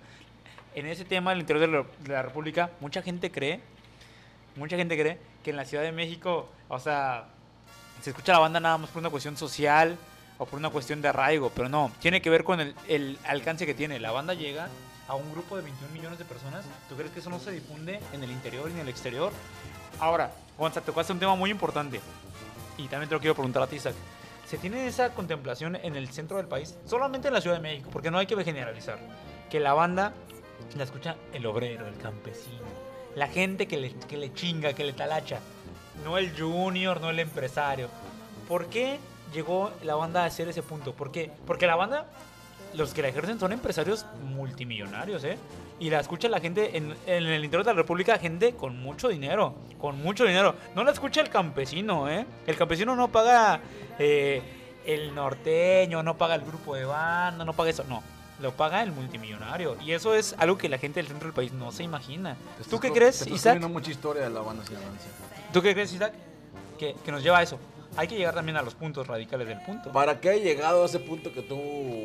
En 0.76 0.86
ese 0.88 1.06
tema, 1.06 1.34
el 1.34 1.40
interior 1.40 1.68
de 1.70 1.78
la, 1.78 1.86
de 2.00 2.14
la 2.14 2.22
República, 2.22 2.72
mucha 2.80 3.02
gente 3.02 3.32
cree, 3.32 3.62
mucha 4.56 4.76
gente 4.78 5.00
cree 5.00 5.18
que 5.44 5.52
en 5.52 5.56
la 5.56 5.66
Ciudad 5.66 5.84
de 5.84 5.92
México, 5.92 6.50
o 6.68 6.80
sea, 6.80 7.26
se 8.02 8.10
escucha 8.10 8.34
la 8.34 8.40
banda 8.40 8.60
nada 8.60 8.78
más 8.78 8.90
por 8.90 9.00
una 9.00 9.10
cuestión 9.10 9.38
social 9.38 9.98
o 10.38 10.46
por 10.46 10.60
una 10.60 10.70
cuestión 10.70 11.02
de 11.02 11.08
arraigo, 11.08 11.52
pero 11.56 11.70
no, 11.70 11.92
tiene 12.02 12.22
que 12.22 12.30
ver 12.30 12.44
con 12.44 12.60
el, 12.60 12.76
el 12.88 13.18
alcance 13.26 13.66
que 13.66 13.74
tiene. 13.74 14.00
La 14.00 14.12
banda 14.12 14.34
llega 14.34 14.70
a 15.12 15.16
un 15.16 15.30
grupo 15.34 15.58
de 15.58 15.64
21 15.64 15.92
millones 15.92 16.18
de 16.20 16.24
personas. 16.24 16.64
¿Tú 16.88 16.96
crees 16.96 17.12
que 17.12 17.20
eso 17.20 17.30
no 17.30 17.38
se 17.38 17.52
difunde 17.52 18.00
en 18.14 18.24
el 18.24 18.32
interior 18.32 18.70
y 18.70 18.72
en 18.72 18.80
el 18.80 18.88
exterior? 18.88 19.34
Ahora, 20.00 20.32
Gonza, 20.58 20.80
tocaste 20.80 21.12
un 21.12 21.20
tema 21.20 21.36
muy 21.36 21.52
importante 21.52 22.00
y 22.78 22.88
también 22.88 23.10
te 23.10 23.16
lo 23.16 23.20
quiero 23.20 23.36
preguntar 23.36 23.62
a 23.62 23.68
ti, 23.68 23.76
Isaac. 23.76 23.94
¿Se 24.48 24.58
tiene 24.58 24.88
esa 24.88 25.14
contemplación 25.14 25.76
en 25.76 25.98
el 25.98 26.08
centro 26.14 26.38
del 26.38 26.48
país? 26.48 26.78
Solamente 26.86 27.28
en 27.28 27.34
la 27.34 27.42
Ciudad 27.42 27.58
de 27.58 27.62
México, 27.62 27.90
porque 27.92 28.10
no 28.10 28.20
hay 28.20 28.26
que 28.26 28.42
generalizar. 28.42 29.00
Que 29.50 29.60
la 29.60 29.74
banda 29.74 30.14
la 30.78 30.86
escucha 30.86 31.18
el 31.34 31.46
obrero, 31.46 31.88
el 31.88 31.98
campesino, 31.98 32.64
la 33.16 33.28
gente 33.28 33.68
que 33.68 33.78
le, 33.78 33.94
que 33.94 34.16
le 34.16 34.34
chinga, 34.34 34.72
que 34.72 34.86
le 34.86 34.94
talacha. 34.94 35.40
No 36.06 36.18
el 36.18 36.32
junior, 36.40 37.02
no 37.02 37.10
el 37.10 37.20
empresario. 37.20 37.90
¿Por 38.48 38.68
qué 38.68 38.98
llegó 39.34 39.72
la 39.84 39.96
banda 39.96 40.24
a 40.24 40.28
hacer 40.28 40.48
ese 40.48 40.64
punto? 40.64 40.94
¿Por 40.94 41.12
qué? 41.12 41.32
Porque 41.46 41.68
la 41.68 41.76
banda, 41.76 42.06
los 42.74 42.94
que 42.94 43.02
la 43.02 43.10
ejercen 43.10 43.40
son 43.40 43.52
empresarios 43.52 44.06
multimillonarios, 44.24 45.24
¿eh? 45.24 45.38
Y 45.80 45.90
la 45.90 46.00
escucha 46.00 46.30
la 46.30 46.40
gente 46.40 46.78
en, 46.78 46.96
en 47.06 47.26
el 47.26 47.44
interior 47.44 47.66
de 47.66 47.72
la 47.72 47.78
República, 47.78 48.18
gente 48.20 48.54
con 48.54 48.78
mucho 48.78 49.08
dinero, 49.08 49.56
con 49.80 50.02
mucho 50.02 50.26
dinero. 50.26 50.56
No 50.76 50.84
la 50.84 50.92
escucha 50.92 51.22
el 51.22 51.30
campesino, 51.30 52.10
¿eh? 52.10 52.26
El 52.46 52.56
campesino 52.56 52.96
no 52.96 53.08
paga 53.12 53.60
eh, 53.98 54.42
el 54.86 55.14
norteño, 55.16 56.04
no 56.04 56.18
paga 56.18 56.36
el 56.36 56.42
grupo 56.42 56.76
de 56.76 56.86
banda, 56.86 57.44
no 57.46 57.54
paga 57.54 57.72
eso, 57.72 57.84
no. 57.88 58.04
Lo 58.40 58.52
paga 58.52 58.82
el 58.82 58.92
multimillonario. 58.92 59.78
Y 59.82 59.92
eso 59.92 60.16
es 60.16 60.36
algo 60.38 60.58
que 60.58 60.70
la 60.70 60.78
gente 60.78 61.00
del 61.00 61.08
centro 61.08 61.28
del 61.28 61.34
país 61.34 61.52
no 61.52 61.72
se 61.72 61.84
imagina. 61.84 62.36
¿Tú 62.70 62.80
qué 62.80 62.92
crees, 62.92 63.26
Isaac? 63.28 63.60
mucha 63.62 63.92
historia 63.92 64.24
de 64.24 64.30
la 64.30 64.42
banda. 64.42 64.64
¿Tú 65.54 65.62
qué 65.62 65.74
crees, 65.74 65.94
Isaac? 65.94 66.14
Que, 66.80 66.96
que 67.06 67.12
nos 67.12 67.22
lleva 67.22 67.40
a 67.40 67.44
eso. 67.44 67.60
Hay 67.98 68.08
que 68.08 68.16
llegar 68.16 68.34
también 68.34 68.58
a 68.58 68.62
los 68.62 68.74
puntos 68.74 69.08
radicales 69.08 69.48
del 69.48 69.60
punto. 69.62 69.92
Para 69.92 70.20
que 70.22 70.30
haya 70.30 70.44
llegado 70.44 70.84
a 70.84 70.86
ese 70.86 71.00
punto 71.00 71.34
que 71.34 71.42
tú 71.42 71.58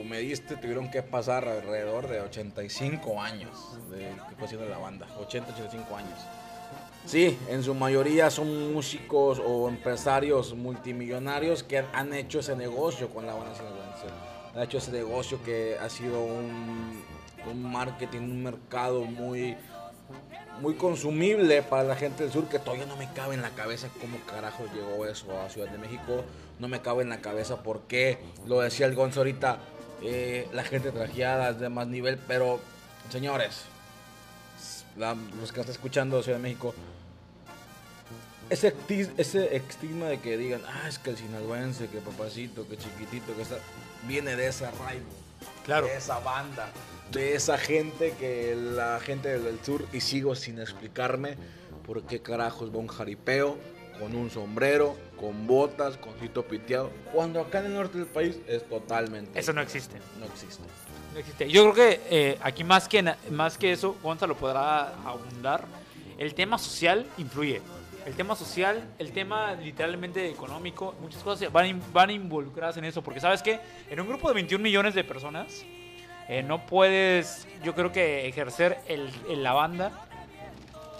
me 0.04 0.18
diste, 0.18 0.56
tuvieron 0.56 0.90
que 0.90 1.02
pasar 1.02 1.48
alrededor 1.48 2.08
de 2.08 2.20
85 2.20 3.22
años 3.22 3.78
de 3.90 4.10
que 4.28 4.34
fue 4.36 4.46
haciendo 4.46 4.68
la 4.68 4.78
banda. 4.78 5.06
80, 5.20 5.52
85 5.52 5.96
años. 5.96 6.18
Sí, 7.04 7.38
en 7.48 7.62
su 7.62 7.72
mayoría 7.74 8.30
son 8.30 8.72
músicos 8.72 9.40
o 9.44 9.68
empresarios 9.68 10.54
multimillonarios 10.54 11.62
que 11.62 11.84
han 11.92 12.12
hecho 12.12 12.40
ese 12.40 12.56
negocio 12.56 13.08
con 13.10 13.26
la 13.26 13.34
banda. 13.34 13.52
Han 14.54 14.62
hecho 14.62 14.78
ese 14.78 14.90
negocio 14.90 15.40
que 15.44 15.76
ha 15.80 15.88
sido 15.88 16.24
un 16.24 17.04
marketing, 17.62 18.22
un 18.22 18.42
mercado 18.42 19.04
muy, 19.04 19.56
muy 20.60 20.74
consumible 20.74 21.62
para 21.62 21.84
la 21.84 21.96
gente 21.96 22.22
del 22.22 22.32
sur 22.32 22.48
que 22.48 22.58
todavía 22.58 22.86
no 22.86 22.96
me 22.96 23.12
cabe 23.12 23.34
en 23.34 23.42
la 23.42 23.50
cabeza 23.50 23.88
cómo 24.00 24.18
carajo 24.26 24.64
llegó 24.74 25.06
eso 25.06 25.38
a 25.40 25.50
Ciudad 25.50 25.68
de 25.68 25.78
México. 25.78 26.24
No 26.58 26.68
me 26.68 26.80
cabe 26.80 27.02
en 27.02 27.10
la 27.10 27.20
cabeza 27.20 27.62
por 27.62 27.82
qué, 27.82 28.18
lo 28.46 28.60
decía 28.60 28.86
el 28.86 28.94
Gonzo 28.94 29.20
ahorita, 29.20 29.58
eh, 30.02 30.48
la 30.52 30.64
gente 30.64 30.90
trajeada 30.90 31.50
es 31.50 31.60
de 31.60 31.68
más 31.68 31.86
nivel, 31.86 32.18
pero 32.26 32.60
señores, 33.10 33.64
los 34.96 35.52
que 35.52 35.60
están 35.60 35.74
escuchando 35.74 36.16
de 36.16 36.22
Ciudad 36.22 36.38
de 36.38 36.42
México, 36.42 36.74
ese, 38.48 38.74
ese 39.18 39.56
estigma 39.56 40.06
de 40.06 40.20
que 40.20 40.38
digan, 40.38 40.62
ah, 40.66 40.88
es 40.88 40.98
que 40.98 41.10
el 41.10 41.18
sinaloense, 41.18 41.88
que 41.88 41.98
papacito, 41.98 42.66
que 42.66 42.78
chiquitito, 42.78 43.36
que 43.36 43.42
está, 43.42 43.58
viene 44.06 44.36
de 44.36 44.46
ese 44.46 44.64
arraigo 44.64 45.25
Claro. 45.66 45.88
de 45.88 45.96
esa 45.96 46.20
banda, 46.20 46.70
de 47.10 47.34
esa 47.34 47.58
gente 47.58 48.14
que 48.18 48.54
la 48.56 49.00
gente 49.00 49.38
del, 49.38 49.58
sur, 49.64 49.84
y 49.92 50.00
sigo 50.00 50.34
sin 50.34 50.60
explicarme 50.60 51.36
por 51.84 52.04
qué 52.06 52.22
carajos 52.22 52.72
va 52.72 52.78
un 52.78 52.86
jaripeo 52.86 53.58
con 53.98 54.14
un 54.14 54.30
sombrero, 54.30 54.96
con 55.18 55.46
botas, 55.46 55.96
con 55.96 56.14
cito 56.20 56.46
piteado, 56.46 56.90
cuando 57.12 57.40
acá 57.40 57.60
en 57.60 57.66
el 57.66 57.74
norte 57.74 57.98
del 57.98 58.06
país 58.06 58.38
es 58.46 58.68
totalmente. 58.68 59.38
Eso 59.38 59.52
no 59.52 59.60
existe. 59.60 59.96
No 60.20 60.26
existe. 60.26 60.62
No 61.12 61.18
existe. 61.18 61.48
Yo 61.50 61.72
creo 61.72 61.74
que 61.74 62.00
eh, 62.10 62.38
aquí 62.42 62.62
más 62.62 62.88
que, 62.88 63.02
más 63.30 63.58
que 63.58 63.72
eso, 63.72 63.96
Gonzalo 64.02 64.36
podrá 64.36 64.88
abundar. 65.04 65.64
El 66.18 66.34
tema 66.34 66.58
social 66.58 67.06
influye. 67.18 67.60
El 68.06 68.14
tema 68.14 68.36
social, 68.36 68.82
el 69.00 69.10
tema 69.12 69.52
literalmente 69.54 70.30
económico, 70.30 70.94
muchas 71.00 71.22
cosas 71.24 71.50
van, 71.52 71.82
van 71.92 72.10
involucradas 72.10 72.76
en 72.76 72.84
eso. 72.84 73.02
Porque 73.02 73.18
sabes 73.20 73.42
que 73.42 73.58
en 73.90 74.00
un 74.00 74.06
grupo 74.06 74.28
de 74.28 74.34
21 74.34 74.62
millones 74.62 74.94
de 74.94 75.02
personas, 75.02 75.64
eh, 76.28 76.42
no 76.44 76.64
puedes, 76.66 77.48
yo 77.64 77.74
creo 77.74 77.90
que 77.90 78.28
ejercer 78.28 78.78
el, 78.86 79.10
el- 79.28 79.42
la 79.42 79.52
banda. 79.54 79.90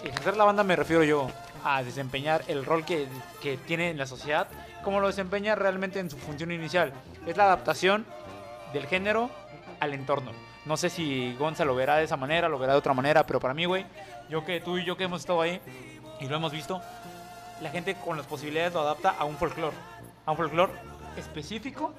Ejercer 0.04 0.36
la 0.36 0.44
banda 0.44 0.64
me 0.64 0.74
refiero 0.74 1.04
yo 1.04 1.30
a 1.64 1.82
desempeñar 1.84 2.42
el 2.48 2.64
rol 2.64 2.84
que, 2.84 3.06
que 3.40 3.56
tiene 3.56 3.90
en 3.90 3.98
la 3.98 4.06
sociedad, 4.06 4.48
como 4.82 4.98
lo 5.00 5.06
desempeña 5.06 5.54
realmente 5.54 6.00
en 6.00 6.10
su 6.10 6.16
función 6.16 6.50
inicial. 6.50 6.92
Es 7.24 7.36
la 7.36 7.44
adaptación 7.44 8.04
del 8.72 8.86
género 8.86 9.30
al 9.78 9.94
entorno. 9.94 10.32
No 10.64 10.76
sé 10.76 10.90
si 10.90 11.34
Gonza 11.38 11.64
lo 11.64 11.76
verá 11.76 11.96
de 11.96 12.04
esa 12.04 12.16
manera, 12.16 12.48
lo 12.48 12.58
verá 12.58 12.72
de 12.72 12.78
otra 12.80 12.92
manera, 12.94 13.24
pero 13.24 13.38
para 13.38 13.54
mí, 13.54 13.64
güey, 13.64 13.86
yo 14.28 14.44
que 14.44 14.60
tú 14.60 14.78
y 14.78 14.84
yo 14.84 14.96
que 14.96 15.04
hemos 15.04 15.20
estado 15.20 15.40
ahí 15.40 15.60
y 16.20 16.28
lo 16.28 16.36
hemos 16.36 16.52
visto, 16.52 16.80
la 17.60 17.70
gente 17.70 17.94
con 17.94 18.16
las 18.16 18.26
posibilidades 18.26 18.74
lo 18.74 18.80
adapta 18.80 19.10
a 19.10 19.24
un 19.24 19.36
folclore, 19.36 19.76
a 20.24 20.30
un 20.30 20.36
folclore 20.36 20.72
específico 21.16 21.92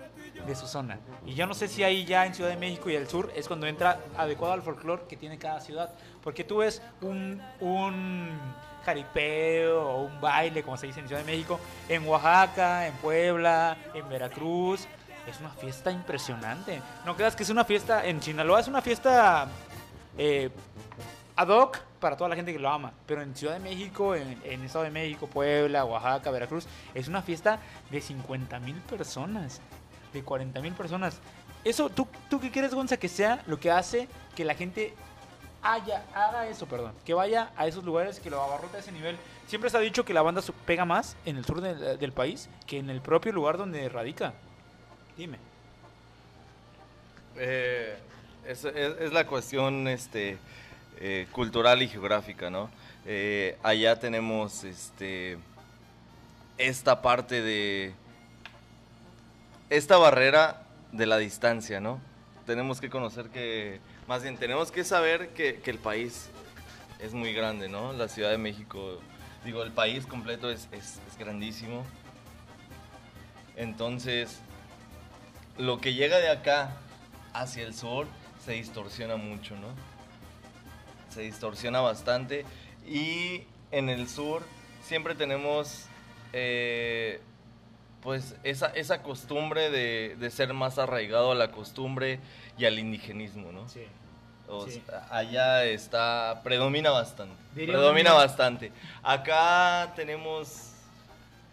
de 0.45 0.55
su 0.55 0.67
zona. 0.67 0.99
Y 1.25 1.33
yo 1.33 1.47
no 1.47 1.53
sé 1.53 1.67
si 1.67 1.83
ahí 1.83 2.05
ya 2.05 2.25
en 2.25 2.33
Ciudad 2.33 2.49
de 2.49 2.57
México 2.57 2.89
y 2.89 2.95
el 2.95 3.07
sur 3.07 3.31
es 3.35 3.47
cuando 3.47 3.67
entra 3.67 3.99
adecuado 4.17 4.53
al 4.53 4.61
folclore 4.61 5.03
que 5.07 5.17
tiene 5.17 5.37
cada 5.37 5.59
ciudad. 5.59 5.91
Porque 6.23 6.43
tú 6.43 6.57
ves 6.57 6.81
un, 7.01 7.41
un 7.59 8.39
jaripeo 8.85 9.81
o 9.81 10.01
un 10.03 10.21
baile, 10.21 10.63
como 10.63 10.77
se 10.77 10.87
dice 10.87 10.99
en 10.99 11.07
Ciudad 11.07 11.21
de 11.21 11.31
México, 11.31 11.59
en 11.89 12.07
Oaxaca, 12.07 12.87
en 12.87 12.93
Puebla, 12.95 13.77
en 13.93 14.07
Veracruz. 14.07 14.87
Es 15.27 15.39
una 15.41 15.49
fiesta 15.49 15.91
impresionante. 15.91 16.81
No 17.05 17.15
creas 17.15 17.35
que 17.35 17.43
es 17.43 17.49
una 17.49 17.65
fiesta 17.65 18.05
en 18.05 18.21
Sinaloa, 18.21 18.61
es 18.61 18.67
una 18.67 18.81
fiesta 18.81 19.47
eh, 20.17 20.49
ad 21.37 21.47
hoc 21.49 21.79
para 22.01 22.17
toda 22.17 22.29
la 22.29 22.35
gente 22.35 22.51
que 22.51 22.59
lo 22.59 22.69
ama. 22.69 22.91
Pero 23.05 23.21
en 23.21 23.35
Ciudad 23.35 23.53
de 23.53 23.59
México, 23.59 24.15
en, 24.15 24.39
en 24.43 24.63
Estado 24.63 24.83
de 24.85 24.91
México, 24.91 25.27
Puebla, 25.27 25.85
Oaxaca, 25.85 26.29
Veracruz, 26.31 26.67
es 26.93 27.07
una 27.07 27.21
fiesta 27.21 27.59
de 27.89 28.01
50 28.01 28.59
mil 28.59 28.75
personas, 28.81 29.61
de 30.13 30.23
40 30.23 30.59
mil 30.61 30.73
personas. 30.73 31.19
Eso, 31.63 31.89
¿tú, 31.89 32.07
¿tú 32.29 32.39
qué 32.39 32.51
quieres, 32.51 32.73
Gonza, 32.73 32.97
que 32.97 33.07
sea 33.07 33.41
lo 33.47 33.59
que 33.59 33.71
hace 33.71 34.07
que 34.35 34.43
la 34.45 34.53
gente 34.55 34.93
haya, 35.63 36.05
haga 36.13 36.47
eso, 36.47 36.65
perdón, 36.67 36.93
que 37.05 37.13
vaya 37.13 37.51
a 37.57 37.67
esos 37.67 37.83
lugares, 37.83 38.19
que 38.19 38.29
lo 38.29 38.41
abarrote 38.41 38.77
a 38.77 38.79
ese 38.79 38.91
nivel? 38.91 39.17
Siempre 39.47 39.69
se 39.69 39.77
ha 39.77 39.79
dicho 39.81 40.05
que 40.05 40.13
la 40.13 40.21
banda 40.21 40.41
pega 40.65 40.85
más 40.85 41.15
en 41.25 41.37
el 41.37 41.45
sur 41.45 41.61
del- 41.61 42.11
país 42.13 42.49
que 42.65 42.77
en 42.79 42.89
el 42.89 43.01
propio 43.01 43.31
lugar 43.33 43.57
donde 43.57 43.87
radica. 43.89 44.33
Dime. 45.17 45.39
Eh, 47.35 47.97
es- 48.45 48.65
es 48.65 49.13
la 49.13 49.25
cuestión 49.27 49.87
este, 49.87 50.37
eh, 50.99 51.27
cultural 51.31 51.81
y 51.81 51.87
geográfica, 51.87 52.49
¿no? 52.49 52.69
Eh, 53.05 53.57
allá 53.63 53.99
tenemos 53.99 54.63
este, 54.63 55.37
esta 56.57 57.01
parte 57.01 57.41
de... 57.41 57.93
Esta 59.69 59.97
barrera 59.97 60.63
de 60.91 61.05
la 61.05 61.17
distancia, 61.17 61.79
¿no? 61.79 61.99
Tenemos 62.45 62.79
que 62.79 62.89
conocer 62.89 63.27
que, 63.29 63.79
más 64.07 64.23
bien, 64.23 64.37
tenemos 64.37 64.71
que 64.71 64.83
saber 64.83 65.29
que, 65.29 65.61
el 65.65 65.77
país 65.77 66.29
es 66.99 67.13
muy 67.13 67.33
grande, 67.33 67.67
¿no? 67.67 67.91
La 67.93 68.07
Ciudad 68.07 68.31
de 68.31 68.37
México, 68.37 68.99
digo, 69.43 69.63
el 69.63 69.71
país 69.71 70.05
completo 70.05 70.49
es, 70.49 70.67
es- 70.71 70.99
es 71.09 71.17
grandísimo. 71.17 71.85
Entonces, 73.55 74.39
lo 75.57 75.79
que 75.81 75.93
llega 75.93 76.17
de 76.19 76.29
acá 76.29 76.71
hacia 77.33 77.63
el 77.63 77.73
sur 77.73 78.07
se 78.45 78.53
distorsiona 78.53 79.17
mucho, 79.17 79.55
¿no? 79.55 79.67
Se 81.17 81.23
distorsiona 81.23 81.81
bastante 81.81 82.45
y 82.87 83.41
en 83.71 83.89
el 83.89 84.07
sur 84.07 84.43
siempre 84.83 85.15
tenemos 85.15 85.87
eh, 86.31 87.19
pues 88.03 88.35
esa, 88.43 88.67
esa 88.67 89.01
costumbre 89.01 89.71
de, 89.71 90.15
de 90.19 90.29
ser 90.29 90.53
más 90.53 90.77
arraigado 90.77 91.31
a 91.31 91.35
la 91.35 91.49
costumbre 91.51 92.19
y 92.55 92.65
al 92.65 92.77
indigenismo, 92.77 93.51
¿no? 93.51 93.67
Sí. 93.67 93.81
O 94.47 94.67
Sí. 94.67 94.79
sea, 94.85 95.07
allá 95.09 95.65
está, 95.65 96.41
predomina 96.43 96.91
bastante. 96.91 97.33
Diría 97.55 97.73
predomina 97.73 98.11
una- 98.11 98.19
bastante. 98.23 98.71
Acá 99.01 99.93
tenemos 99.95 100.73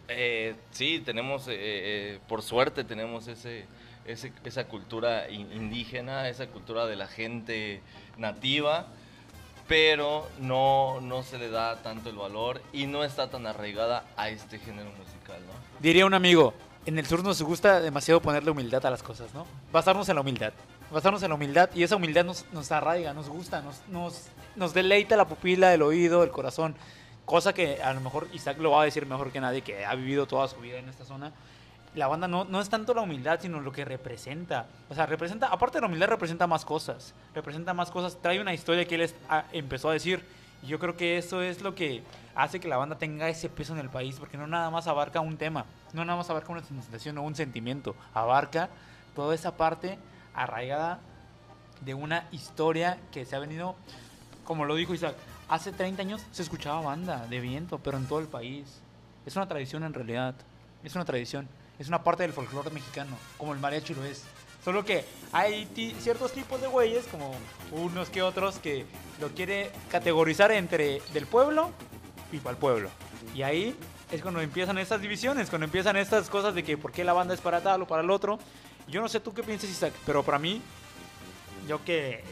Eh, 0.07 0.53
sí, 0.69 1.01
tenemos, 1.03 1.45
eh, 1.49 2.19
por 2.27 2.43
suerte 2.43 2.83
tenemos 2.83 3.27
ese, 3.27 3.65
ese, 4.05 4.31
esa 4.43 4.65
cultura 4.65 5.27
indígena, 5.31 6.29
esa 6.29 6.45
cultura 6.45 6.85
de 6.85 6.95
la 6.95 7.07
gente 7.07 7.81
nativa, 8.15 8.85
pero 9.67 10.27
no, 10.39 11.01
no 11.01 11.23
se 11.23 11.37
le 11.37 11.49
da 11.49 11.81
tanto 11.81 12.09
el 12.09 12.15
valor 12.15 12.61
y 12.71 12.85
no 12.85 13.03
está 13.03 13.29
tan 13.29 13.47
arraigada 13.47 14.05
a 14.15 14.29
este 14.29 14.59
género 14.59 14.89
musical, 14.91 15.37
¿no? 15.47 15.53
Diría 15.79 16.05
un 16.05 16.13
amigo, 16.13 16.53
en 16.85 16.99
el 16.99 17.05
sur 17.05 17.23
nos 17.23 17.41
gusta 17.41 17.81
demasiado 17.81 18.21
ponerle 18.21 18.51
humildad 18.51 18.85
a 18.85 18.91
las 18.91 19.01
cosas, 19.01 19.33
¿no? 19.33 19.47
Basarnos 19.71 20.07
en 20.09 20.15
la 20.15 20.21
humildad. 20.21 20.53
Basarnos 20.91 21.23
en 21.23 21.29
la 21.29 21.35
humildad 21.35 21.69
y 21.73 21.81
esa 21.81 21.95
humildad 21.95 22.25
nos, 22.25 22.45
nos 22.51 22.71
arraiga, 22.71 23.13
nos 23.13 23.27
gusta, 23.27 23.61
nos, 23.61 23.81
nos, 23.87 24.27
nos 24.55 24.73
deleita 24.73 25.17
la 25.17 25.27
pupila, 25.27 25.73
el 25.73 25.81
oído, 25.81 26.23
el 26.23 26.29
corazón. 26.29 26.75
Cosa 27.25 27.53
que 27.53 27.81
a 27.81 27.91
lo 27.93 28.01
mejor 28.01 28.27
Isaac 28.33 28.59
lo 28.59 28.69
va 28.71 28.83
a 28.83 28.85
decir 28.85 29.07
mejor 29.07 29.31
que 29.31 29.41
nadie 29.41 29.61
que 29.61 29.83
ha 29.83 29.95
vivido 29.95 30.27
toda 30.27 30.47
su 30.47 30.57
vida 30.57 30.77
en 30.77 30.87
esta 30.89 31.05
zona. 31.05 31.31
La 31.95 32.07
banda 32.07 32.27
no, 32.27 32.43
no 32.43 32.59
es 32.59 32.69
tanto 32.69 32.93
la 32.93 33.01
humildad, 33.01 33.39
sino 33.41 33.61
lo 33.61 33.71
que 33.71 33.85
representa. 33.85 34.67
O 34.89 34.93
sea, 34.93 35.05
representa, 35.05 35.47
aparte 35.47 35.77
de 35.77 35.81
la 35.81 35.87
humildad, 35.87 36.07
representa 36.07 36.45
más 36.45 36.65
cosas. 36.65 37.13
Representa 37.33 37.73
más 37.73 37.89
cosas. 37.89 38.17
Trae 38.21 38.39
una 38.39 38.53
historia 38.53 38.85
que 38.85 38.95
él 38.95 39.09
empezó 39.53 39.89
a 39.89 39.93
decir. 39.93 40.25
Y 40.61 40.67
yo 40.67 40.79
creo 40.79 40.97
que 40.97 41.17
eso 41.17 41.41
es 41.41 41.61
lo 41.61 41.73
que 41.73 42.03
hace 42.35 42.59
que 42.59 42.67
la 42.67 42.77
banda 42.77 42.97
tenga 42.97 43.29
ese 43.29 43.49
peso 43.49 43.73
en 43.73 43.79
el 43.79 43.89
país, 43.89 44.17
porque 44.19 44.37
no 44.37 44.45
nada 44.45 44.69
más 44.69 44.87
abarca 44.87 45.21
un 45.21 45.37
tema, 45.37 45.65
no 45.93 46.03
nada 46.03 46.17
más 46.17 46.29
abarca 46.29 46.51
una 46.51 46.63
sensación 46.63 47.17
o 47.17 47.23
un 47.23 47.35
sentimiento, 47.35 47.95
abarca 48.13 48.69
toda 49.15 49.33
esa 49.33 49.55
parte 49.55 49.97
arraigada 50.33 50.99
de 51.81 51.93
una 51.93 52.27
historia 52.31 52.97
que 53.11 53.25
se 53.25 53.35
ha 53.35 53.39
venido, 53.39 53.75
como 54.43 54.65
lo 54.65 54.75
dijo 54.75 54.93
Isaac, 54.93 55.15
hace 55.47 55.71
30 55.71 56.01
años 56.01 56.25
se 56.31 56.41
escuchaba 56.41 56.81
banda 56.81 57.25
de 57.27 57.39
viento, 57.39 57.79
pero 57.79 57.97
en 57.97 58.07
todo 58.07 58.19
el 58.19 58.27
país. 58.27 58.81
Es 59.25 59.35
una 59.35 59.47
tradición 59.47 59.83
en 59.83 59.93
realidad, 59.93 60.35
es 60.83 60.95
una 60.95 61.05
tradición, 61.05 61.47
es 61.79 61.87
una 61.87 62.03
parte 62.03 62.23
del 62.23 62.33
folclore 62.33 62.71
mexicano, 62.71 63.17
como 63.37 63.53
el 63.53 63.59
mariachi 63.59 63.93
lo 63.93 64.03
es. 64.05 64.23
Solo 64.63 64.83
que 64.83 65.05
hay 65.31 65.67
ciertos 65.99 66.31
tipos 66.31 66.59
de 66.59 66.67
güeyes, 66.67 67.05
como 67.05 67.35
unos 67.71 68.09
que 68.09 68.23
otros, 68.23 68.57
que 68.57 68.85
lo 69.19 69.29
quiere 69.29 69.71
categorizar 69.91 70.51
entre 70.51 71.01
del 71.13 71.27
pueblo 71.27 71.71
y 72.31 72.37
para 72.37 72.51
el 72.51 72.57
pueblo. 72.57 72.89
Y 73.35 73.43
ahí 73.43 73.77
es 74.11 74.21
cuando 74.21 74.41
empiezan 74.41 74.77
estas 74.77 75.01
divisiones, 75.01 75.49
cuando 75.49 75.65
empiezan 75.65 75.97
estas 75.97 76.29
cosas 76.29 76.55
de 76.55 76.63
que 76.63 76.77
por 76.77 76.91
qué 76.91 77.03
la 77.03 77.13
banda 77.13 77.33
es 77.33 77.41
para 77.41 77.61
tal 77.61 77.83
o 77.83 77.87
para 77.87 78.01
el 78.01 78.09
otro. 78.09 78.39
Yo 78.87 79.01
no 79.01 79.07
sé 79.07 79.19
tú 79.19 79.33
qué 79.33 79.43
piensas, 79.43 79.69
Isaac, 79.69 79.93
pero 80.05 80.23
para 80.23 80.39
mí, 80.39 80.61
yo 81.67 81.83
que 81.83 82.23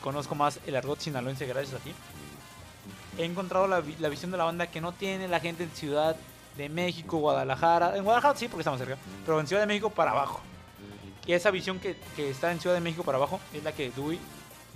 conozco 0.00 0.34
más 0.36 0.60
el 0.66 0.76
argot 0.76 1.00
sinaloense 1.00 1.46
gracias 1.46 1.80
a 1.80 1.82
ti, 1.82 1.92
he 3.18 3.24
encontrado 3.24 3.66
la, 3.66 3.82
la, 3.98 4.08
visión 4.08 4.30
de 4.30 4.36
la 4.36 4.44
banda 4.44 4.68
que 4.68 4.80
no 4.80 4.92
tiene 4.92 5.26
la 5.26 5.40
gente 5.40 5.64
en 5.64 5.70
Ciudad 5.70 6.16
de 6.56 6.68
México, 6.68 7.18
Guadalajara. 7.18 7.96
En 7.96 8.04
Guadalajara 8.04 8.38
sí, 8.38 8.48
porque 8.48 8.62
estamos 8.62 8.78
cerca, 8.78 8.96
pero 9.24 9.40
en 9.40 9.46
Ciudad 9.46 9.62
de 9.62 9.66
México 9.66 9.90
para 9.90 10.12
abajo. 10.12 10.40
Y 11.26 11.32
esa 11.32 11.50
visión 11.50 11.78
que, 11.80 11.96
que 12.14 12.30
está 12.30 12.52
en 12.52 12.60
Ciudad 12.60 12.74
de 12.74 12.80
México 12.80 13.02
para 13.02 13.18
abajo 13.18 13.40
es 13.52 13.64
la 13.64 13.72
que 13.72 13.90
Dewey 13.90 14.18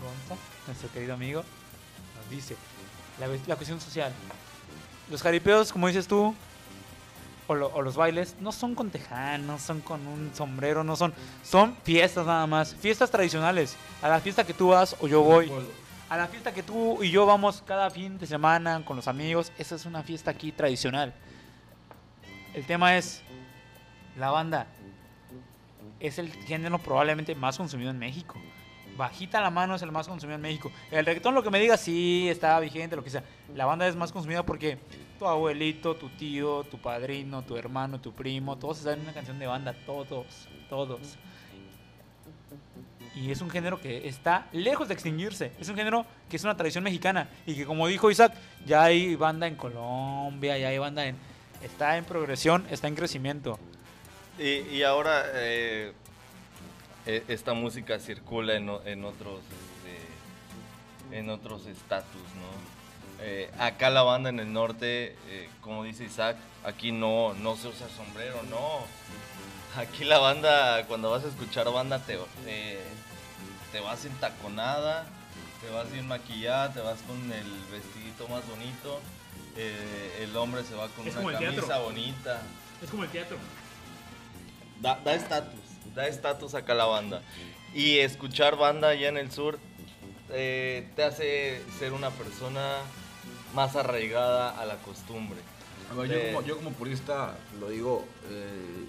Gonza, 0.00 0.40
nuestro 0.66 0.90
querido 0.90 1.14
amigo, 1.14 1.44
nos 2.16 2.30
dice 2.30 2.56
la, 3.46 3.56
cuestión 3.56 3.80
social. 3.80 4.12
Los 5.10 5.22
jaripeos, 5.22 5.72
como 5.72 5.88
dices 5.88 6.06
tú, 6.06 6.34
o, 7.46 7.54
los 7.54 7.96
bailes, 7.96 8.36
no 8.40 8.52
son 8.52 8.74
con 8.74 8.90
tejano, 8.90 9.58
son 9.58 9.80
con 9.80 10.06
un 10.06 10.30
sombrero, 10.34 10.84
no 10.84 10.96
son. 10.96 11.12
Son 11.42 11.76
fiestas 11.82 12.26
nada 12.26 12.46
más. 12.46 12.74
Fiestas 12.74 13.10
tradicionales. 13.10 13.76
A 14.02 14.08
la 14.08 14.20
fiesta 14.20 14.44
que 14.44 14.54
tú 14.54 14.68
vas 14.68 14.96
o 15.00 15.08
yo 15.08 15.22
voy. 15.22 15.50
A 16.08 16.16
la 16.16 16.28
fiesta 16.28 16.52
que 16.52 16.62
tú 16.62 17.02
y 17.02 17.10
yo 17.10 17.26
vamos 17.26 17.62
cada 17.66 17.90
fin 17.90 18.18
de 18.18 18.26
semana 18.26 18.82
con 18.84 18.96
los 18.96 19.08
amigos. 19.08 19.52
Esa 19.58 19.74
es 19.74 19.84
una 19.84 20.02
fiesta 20.02 20.30
aquí 20.30 20.52
tradicional. 20.52 21.12
El 22.54 22.66
tema 22.66 22.96
es. 22.96 23.22
La 24.16 24.30
banda. 24.30 24.66
Es 25.98 26.18
el 26.18 26.32
género 26.32 26.78
probablemente 26.78 27.34
más 27.34 27.56
consumido 27.56 27.90
en 27.90 27.98
México 27.98 28.40
bajita 29.00 29.40
la 29.40 29.50
mano 29.50 29.74
es 29.74 29.82
el 29.82 29.90
más 29.90 30.06
consumido 30.06 30.36
en 30.36 30.42
México. 30.42 30.70
El 30.90 31.06
reggaetón, 31.06 31.34
lo 31.34 31.42
que 31.42 31.50
me 31.50 31.58
diga, 31.58 31.76
sí, 31.78 32.28
está 32.28 32.60
vigente, 32.60 32.96
lo 32.96 33.02
que 33.02 33.10
sea. 33.10 33.24
La 33.54 33.64
banda 33.64 33.88
es 33.88 33.96
más 33.96 34.12
consumida 34.12 34.44
porque 34.44 34.78
tu 35.18 35.26
abuelito, 35.26 35.96
tu 35.96 36.10
tío, 36.10 36.64
tu 36.64 36.78
padrino, 36.78 37.42
tu 37.42 37.56
hermano, 37.56 37.98
tu 37.98 38.12
primo, 38.12 38.56
todos 38.56 38.78
saben 38.78 39.00
una 39.00 39.14
canción 39.14 39.38
de 39.38 39.46
banda, 39.46 39.74
todos, 39.86 40.48
todos. 40.68 41.16
Y 43.14 43.30
es 43.30 43.40
un 43.40 43.50
género 43.50 43.80
que 43.80 44.06
está 44.06 44.46
lejos 44.52 44.86
de 44.88 44.94
extinguirse. 44.94 45.52
Es 45.58 45.68
un 45.68 45.76
género 45.76 46.04
que 46.28 46.36
es 46.36 46.44
una 46.44 46.56
tradición 46.56 46.84
mexicana. 46.84 47.28
Y 47.46 47.54
que 47.54 47.64
como 47.64 47.86
dijo 47.86 48.10
Isaac, 48.10 48.34
ya 48.66 48.84
hay 48.84 49.16
banda 49.16 49.46
en 49.46 49.56
Colombia, 49.56 50.58
ya 50.58 50.68
hay 50.68 50.78
banda 50.78 51.06
en... 51.06 51.16
Está 51.62 51.96
en 51.96 52.04
progresión, 52.04 52.66
está 52.70 52.88
en 52.88 52.94
crecimiento. 52.94 53.58
Y, 54.38 54.82
ahora, 54.82 55.24
eh, 55.34 55.92
e, 57.04 57.24
esta 57.28 57.52
música 57.52 57.98
circula 57.98 58.54
en, 58.54 58.70
en 58.86 59.04
otros 59.04 59.40
este, 59.40 61.18
en 61.18 61.30
otros 61.30 61.66
estatus, 61.66 62.22
¿no? 62.36 62.80
Eh, 63.22 63.50
acá 63.58 63.90
la 63.90 64.02
banda 64.02 64.30
en 64.30 64.40
el 64.40 64.52
norte, 64.52 65.16
eh, 65.28 65.50
como 65.60 65.84
dice 65.84 66.04
Isaac, 66.04 66.36
aquí 66.64 66.90
no, 66.90 67.34
no 67.34 67.56
se 67.56 67.68
usa 67.68 67.86
sombrero, 67.90 68.42
no. 68.44 68.80
Aquí 69.76 70.04
la 70.04 70.18
banda, 70.18 70.86
cuando 70.86 71.10
vas 71.10 71.24
a 71.24 71.28
escuchar 71.28 71.70
banda, 71.70 71.98
te, 71.98 72.18
te 73.72 73.80
vas 73.80 74.04
entaconada, 74.06 75.06
te 75.60 75.68
vas 75.70 75.92
bien 75.92 76.08
maquillada, 76.08 76.72
te 76.72 76.80
vas 76.80 77.00
con 77.02 77.18
el 77.30 77.46
vestidito 77.70 78.26
más 78.28 78.48
bonito. 78.48 79.00
Eh, 79.56 80.22
el 80.22 80.36
hombre 80.36 80.62
se 80.64 80.74
va 80.74 80.88
con 80.88 81.08
una 81.08 81.38
camisa 81.38 81.78
bonita. 81.78 82.42
Es 82.82 82.90
como 82.90 83.04
el 83.04 83.10
teatro. 83.10 83.36
Da 84.80 85.14
estatus 85.14 85.60
da 85.94 86.06
estatus 86.06 86.54
acá 86.54 86.72
a 86.72 86.76
la 86.76 86.86
banda. 86.86 87.22
Y 87.74 87.98
escuchar 87.98 88.56
banda 88.56 88.88
allá 88.88 89.08
en 89.08 89.16
el 89.16 89.30
sur 89.30 89.58
eh, 90.30 90.88
te 90.96 91.04
hace 91.04 91.62
ser 91.78 91.92
una 91.92 92.10
persona 92.10 92.78
más 93.54 93.76
arraigada 93.76 94.50
a 94.60 94.66
la 94.66 94.76
costumbre. 94.76 95.38
yo, 96.46 96.56
como, 96.56 96.72
purista 96.72 97.36
lo 97.58 97.68
digo. 97.68 98.04
Eh, 98.28 98.86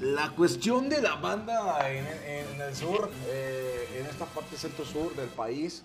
la 0.00 0.30
cuestión 0.30 0.88
de 0.90 1.00
la 1.00 1.14
banda 1.14 1.90
en, 1.90 2.60
el 2.60 2.76
sur, 2.76 3.10
eh, 3.28 3.98
en 3.98 4.06
esta 4.06 4.26
parte 4.26 4.56
centro-sur 4.56 5.14
del 5.14 5.28
país, 5.28 5.84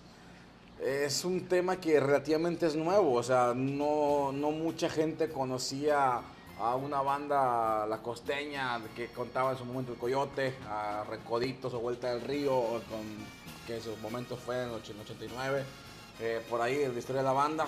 es 0.84 1.24
un 1.24 1.46
tema 1.46 1.80
que 1.80 2.00
relativamente 2.00 2.66
es 2.66 2.74
nuevo. 2.74 3.14
O 3.14 3.22
sea, 3.22 3.52
no, 3.54 4.32
no 4.32 4.50
mucha 4.50 4.88
gente 4.88 5.28
conocía 5.30 6.20
a 6.58 6.76
una 6.76 7.02
banda, 7.02 7.86
la 7.86 7.98
costeña, 8.02 8.80
que 8.94 9.08
contaba 9.08 9.52
en 9.52 9.58
su 9.58 9.64
momento 9.64 9.92
el 9.92 9.98
Coyote, 9.98 10.54
a 10.68 11.04
Recoditos 11.08 11.74
o 11.74 11.80
Vuelta 11.80 12.14
del 12.14 12.22
Río, 12.22 12.52
con, 12.88 13.02
que 13.66 13.76
en 13.76 13.82
su 13.82 13.96
momento 13.96 14.36
fue 14.36 14.62
en 14.62 14.68
el 14.68 14.74
89, 14.76 15.64
eh, 16.20 16.40
por 16.48 16.60
ahí 16.60 16.86
la 16.86 16.98
historia 16.98 17.22
de 17.22 17.26
la 17.26 17.32
banda. 17.32 17.66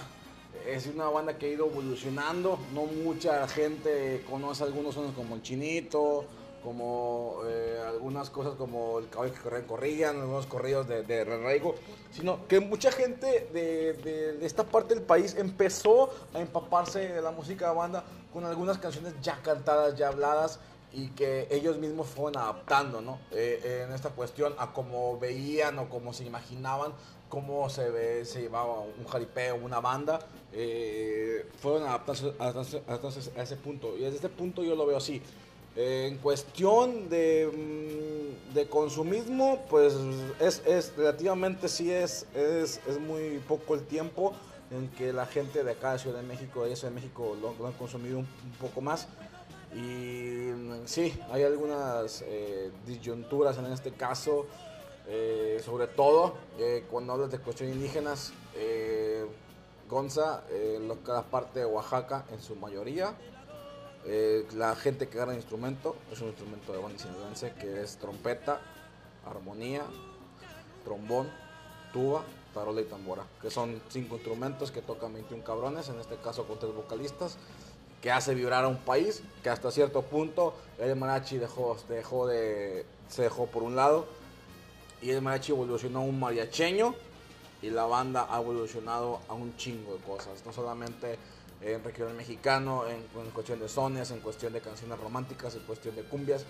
Es 0.67 0.87
una 0.87 1.07
banda 1.07 1.37
que 1.37 1.47
ha 1.47 1.49
ido 1.49 1.67
evolucionando, 1.67 2.61
no 2.73 2.85
mucha 2.85 3.49
gente 3.49 4.25
conoce 4.31 4.63
algunos 4.63 4.95
sones 4.95 5.13
como 5.15 5.35
el 5.35 5.43
Chinito, 5.43 6.25
como 6.65 7.41
eh, 7.47 7.79
algunas 7.87 8.31
cosas 8.31 8.55
como 8.55 8.99
el 8.99 9.09
caballo 9.11 9.35
que 9.35 9.41
corrían, 9.41 9.67
corrían, 9.67 10.21
algunos 10.21 10.47
corridos 10.47 10.89
de, 10.89 11.03
de 11.03 11.75
sino 12.11 12.49
que 12.49 12.59
mucha 12.59 12.91
gente 12.91 13.49
de, 13.53 13.93
de, 13.93 14.47
esta 14.47 14.65
parte 14.65 14.95
del 14.95 15.05
país 15.05 15.37
empezó 15.37 16.11
a 16.33 16.41
empaparse 16.41 17.01
de 17.11 17.21
la 17.21 17.31
música 17.31 17.69
de 17.69 17.77
banda 17.77 18.05
con 18.33 18.47
algunas 18.47 18.79
canciones 18.79 19.13
ya 19.21 19.41
cantadas, 19.43 19.95
ya 19.97 20.09
habladas 20.09 20.59
y 20.93 21.09
que 21.09 21.47
ellos 21.51 21.77
mismos 21.77 22.07
fueron 22.07 22.41
adaptando, 22.41 23.01
¿no? 23.01 23.19
Eh, 23.33 23.85
en 23.87 23.93
esta 23.93 24.11
cuestión 24.11 24.55
a 24.59 24.73
cómo 24.73 25.19
veían 25.19 25.79
o 25.79 25.89
cómo 25.89 26.13
se 26.13 26.25
imaginaban 26.25 26.93
cómo 27.35 27.69
se, 27.69 27.91
ve, 27.91 28.25
se 28.25 28.43
llevaba 28.43 28.79
un 28.81 29.05
jaripeo, 29.09 29.57
una 29.57 29.81
banda, 29.81 30.21
eh, 30.53 31.51
fueron 31.59 31.83
adaptándose 31.83 33.33
a 33.37 33.43
ese 33.43 33.57
punto. 33.57 33.97
Y 33.97 34.03
desde 34.03 34.17
este 34.17 34.29
punto 34.29 34.63
yo 34.63 34.77
lo 34.77 34.87
veo 34.87 34.99
así 34.99 35.21
en 35.77 36.19
cuestión 36.19 37.09
de, 37.09 37.51
mm, 37.53 38.55
de, 38.55 38.69
consumismo, 38.69 39.65
pues 39.69 39.95
es, 40.39 40.63
es 40.67 40.97
relativamente 40.97 41.69
sí 41.69 41.91
es, 41.91 42.27
es, 42.35 42.81
es, 42.87 43.01
muy 43.01 43.41
poco 43.49 43.75
el 43.75 43.83
tiempo 43.83 44.35
en 44.71 44.89
que 44.91 45.13
la 45.13 45.27
gente 45.27 45.65
de 45.65 45.73
acá 45.73 45.93
de 45.93 45.99
Ciudad 45.99 46.21
de 46.21 46.27
México, 46.27 46.65
de 46.65 46.77
Ciudad 46.77 46.93
de 46.93 47.01
México, 47.01 47.37
lo, 47.41 47.67
han 47.67 47.73
consumido 47.73 48.19
un, 48.19 48.29
poco 48.61 48.81
más. 48.81 49.09
Y 49.75 50.53
mm, 50.53 50.83
sí, 50.85 51.13
hay 51.33 51.43
algunas 51.43 52.23
eh, 52.25 52.71
disyunturas 52.87 53.59
en 53.59 53.67
este 53.67 53.91
caso, 53.91 54.47
eh, 55.09 55.61
sobre 55.65 55.89
todo 55.89 56.35
eh, 56.59 56.85
cuando 56.89 57.15
hablas 57.15 57.31
de 57.31 57.39
cuestiones 57.39 57.77
indígenas. 57.77 58.33
Gonza, 59.87 60.43
lo 60.81 61.05
que 61.05 61.13
la 61.13 61.23
parte 61.23 61.61
de 61.61 61.67
Oaxaca 61.67 62.25
en 62.33 62.41
su 62.41 62.57
mayoría, 62.57 63.15
eh, 64.07 64.47
la 64.55 64.75
gente 64.77 65.09
que 65.09 65.17
agarra 65.17 65.35
instrumento 65.35 65.97
es 66.13 66.21
un 66.21 66.29
instrumento 66.29 66.73
de 66.73 66.79
banda 66.79 66.99
sinaloense 66.99 67.53
que 67.59 67.83
es 67.83 67.97
trompeta, 67.97 68.61
armonía, 69.25 69.83
trombón, 70.85 71.31
tuba 71.93 72.25
tarola 72.55 72.81
y 72.81 72.85
tambora, 72.85 73.25
que 73.43 73.51
son 73.51 73.83
cinco 73.91 74.15
instrumentos 74.15 74.71
que 74.71 74.81
tocan 74.81 75.13
21 75.13 75.43
cabrones, 75.45 75.89
en 75.89 75.99
este 75.99 76.17
caso 76.17 76.47
con 76.47 76.59
tres 76.59 76.73
vocalistas, 76.73 77.37
que 78.01 78.11
hace 78.11 78.35
vibrar 78.35 78.65
a 78.65 78.69
un 78.69 78.79
país, 78.79 79.23
que 79.43 79.51
hasta 79.51 79.71
cierto 79.71 80.03
punto 80.03 80.55
el 80.79 80.95
mariachi 80.97 81.39
dejó, 81.39 81.77
dejó 81.89 82.27
de, 82.27 82.87
se 83.09 83.23
dejó 83.23 83.47
por 83.47 83.63
un 83.63 83.77
lado, 83.77 84.07
y 85.03 85.11
el 85.11 85.21
mariachi 85.21 85.53
evolucionó 85.53 86.01
a 86.01 86.03
un 86.03 86.19
mariacheño, 86.19 86.95
y 87.61 87.71
la 87.71 87.85
banda 87.85 88.29
ha 88.31 88.41
evolucionado 88.41 89.21
a 89.29 89.35
un 89.35 89.57
chingo 89.57 89.95
de 89.95 89.99
cosas, 90.01 90.45
no 90.47 90.53
solamente 90.53 91.19
en 91.65 91.83
regional 91.83 92.15
mexicano, 92.15 92.85
en, 92.87 93.31
cuestión 93.31 93.59
de 93.59 93.69
sones, 93.69 94.11
en 94.11 94.21
cuestión 94.21 94.53
de 94.53 94.61
canciones 94.61 94.99
románticas, 94.99 95.55
en 95.55 95.63
cuestión 95.63 95.97
de 95.97 96.03
cumbias. 96.03 96.45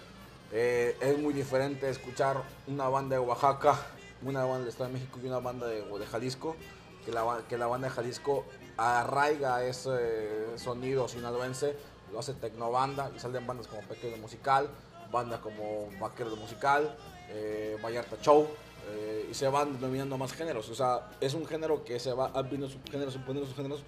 Eh, 0.52 0.96
es 1.00 1.18
muy 1.18 1.32
diferente 1.32 1.88
escuchar 1.88 2.42
una 2.66 2.88
banda 2.88 3.16
de 3.16 3.20
Oaxaca, 3.20 3.78
una 4.22 4.42
banda 4.42 4.60
del 4.60 4.68
Estado 4.68 4.88
de 4.88 4.94
México 4.94 5.20
y 5.22 5.26
una 5.26 5.38
banda 5.38 5.66
de, 5.66 5.82
de 5.82 6.06
Jalisco, 6.06 6.56
que 7.04 7.12
la, 7.12 7.42
que 7.48 7.56
la 7.56 7.66
banda 7.66 7.88
de 7.88 7.94
Jalisco 7.94 8.44
arraiga 8.76 9.64
ese 9.64 10.58
sonido 10.58 11.06
sinaloense, 11.06 11.76
lo 12.12 12.18
hace 12.18 12.34
tecnobanda 12.34 13.10
y 13.14 13.20
salen 13.20 13.46
bandas 13.46 13.68
como 13.68 13.82
Pequeño 13.82 14.16
Musical, 14.16 14.68
bandas 15.12 15.40
como 15.40 15.88
Vaquero 16.00 16.34
Musical, 16.36 16.96
eh, 17.30 17.78
Vallarta 17.82 18.16
Show, 18.20 18.48
eh, 18.88 19.28
y 19.30 19.34
se 19.34 19.48
van 19.48 19.74
denominando 19.74 20.18
más 20.18 20.32
géneros. 20.32 20.68
O 20.70 20.74
sea, 20.74 21.10
es 21.20 21.34
un 21.34 21.46
género 21.46 21.84
que 21.84 21.98
se 22.00 22.12
va 22.12 22.30
abriendo 22.34 22.68
subgéneros, 22.68 23.14
suponiendo 23.14 23.48
subgéneros, 23.48 23.82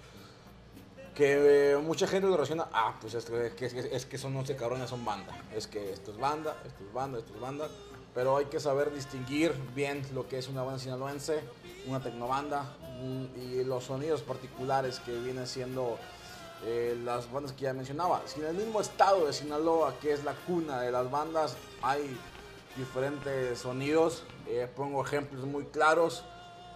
que 1.17 1.71
eh, 1.71 1.77
mucha 1.77 2.05
gente 2.05 2.27
lo 2.27 2.33
relaciona, 2.33 2.67
ah, 2.71 2.93
pues 3.01 3.15
es 3.15 3.25
que, 3.25 3.65
es, 3.91 4.05
que 4.05 4.17
son 4.19 4.37
11 4.37 4.55
cabrones, 4.55 4.87
son 4.87 5.03
banda. 5.03 5.33
Es 5.51 5.65
que 5.65 5.91
esto 5.91 6.11
es 6.11 6.17
banda, 6.19 6.55
esto 6.63 6.83
es 6.83 6.93
banda, 6.93 7.17
esto 7.17 7.33
es 7.33 7.39
banda. 7.41 7.67
Pero 8.13 8.37
hay 8.37 8.45
que 8.45 8.59
saber 8.59 8.93
distinguir 8.93 9.51
bien 9.73 10.03
lo 10.13 10.27
que 10.27 10.37
es 10.37 10.47
una 10.47 10.61
banda 10.61 10.77
sinaloense, 10.77 11.39
una 11.87 12.03
tecnobanda 12.03 12.71
y 13.35 13.63
los 13.63 13.85
sonidos 13.85 14.21
particulares 14.21 14.99
que 14.99 15.11
vienen 15.17 15.47
siendo 15.47 15.97
eh, 16.65 16.95
las 17.03 17.31
bandas 17.31 17.51
que 17.51 17.63
ya 17.63 17.73
mencionaba. 17.73 18.21
Si 18.25 18.39
en 18.39 18.45
el 18.45 18.55
mismo 18.55 18.79
estado 18.79 19.25
de 19.25 19.33
Sinaloa, 19.33 19.95
que 19.99 20.13
es 20.13 20.23
la 20.23 20.33
cuna 20.33 20.81
de 20.81 20.91
las 20.91 21.09
bandas, 21.09 21.57
hay 21.81 22.15
diferentes 22.75 23.57
sonidos. 23.57 24.23
Eh, 24.45 24.69
pongo 24.75 25.03
ejemplos 25.03 25.45
muy 25.45 25.65
claros. 25.65 26.23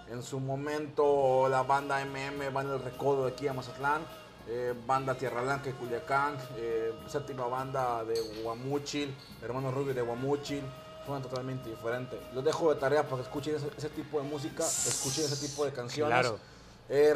En 0.09 0.23
su 0.23 0.39
momento 0.39 1.47
la 1.47 1.61
banda 1.61 2.03
MM 2.03 2.55
va 2.55 2.61
en 2.61 2.71
el 2.71 2.81
recodo 2.81 3.27
de 3.27 3.33
aquí 3.33 3.47
a 3.47 3.53
Mazatlán. 3.53 4.01
Eh, 4.47 4.73
banda 4.85 5.15
Tierra 5.15 5.41
Blanca 5.41 5.65
de 5.65 5.73
Culiacán. 5.73 6.37
Eh, 6.57 6.93
séptima 7.07 7.45
banda 7.47 8.03
de 8.03 8.19
Guamuchil. 8.43 9.15
Hermanos 9.41 9.73
Rubio 9.73 9.93
de 9.93 10.01
Guamuchil. 10.01 10.63
Suena 11.05 11.21
totalmente 11.21 11.69
diferente. 11.69 12.19
Los 12.33 12.43
dejo 12.43 12.73
de 12.73 12.79
tarea 12.79 13.03
para 13.03 13.17
que 13.17 13.21
escuchen 13.23 13.55
ese, 13.55 13.89
tipo 13.89 14.21
de 14.21 14.27
música. 14.27 14.65
Escuchen 14.65 15.25
ese 15.25 15.47
tipo 15.47 15.65
de 15.65 15.71
canciones. 15.71 16.19
Claro. 16.19 16.39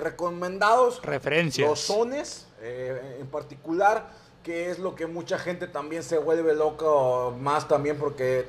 recomendados. 0.04 1.02
Referencias. 1.02 1.68
Los 1.68 1.80
sones 1.82 2.48
en 2.62 3.28
particular 3.28 4.08
que 4.46 4.70
es 4.70 4.78
lo 4.78 4.94
que 4.94 5.08
mucha 5.08 5.40
gente 5.40 5.68
también 5.68 6.04
se 6.04 6.20
vuelve 6.20 6.54
loco 6.54 7.36
más 7.42 7.68
también 7.68 7.98
porque 7.98 8.48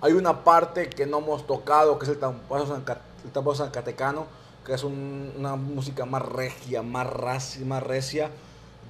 hay 0.00 0.14
una 0.14 0.42
parte 0.42 0.88
que 0.88 1.04
no 1.04 1.18
hemos 1.18 1.46
tocado, 1.46 1.98
que 1.98 2.06
es 2.06 2.12
el 2.12 2.18
tambor 2.18 3.54
zancatecano, 3.54 4.26
que 4.68 4.74
es 4.74 4.84
una 4.84 5.56
música 5.56 6.04
más 6.04 6.20
regia, 6.20 6.82
más, 6.82 7.58
más 7.64 7.82
recia, 7.82 8.30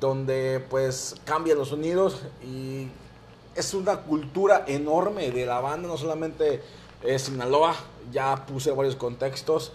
donde 0.01 0.63
pues 0.69 1.15
cambian 1.25 1.57
los 1.57 1.69
sonidos 1.69 2.21
y 2.43 2.89
es 3.55 3.75
una 3.75 3.99
cultura 3.99 4.65
enorme 4.67 5.31
de 5.31 5.47
la 5.47 5.61
banda, 5.61 5.87
no 5.87 5.97
solamente 5.97 6.63
es 7.05 7.23
Sinaloa, 7.23 7.77
ya 8.11 8.45
puse 8.45 8.73
varios 8.73 8.97
contextos, 8.97 9.73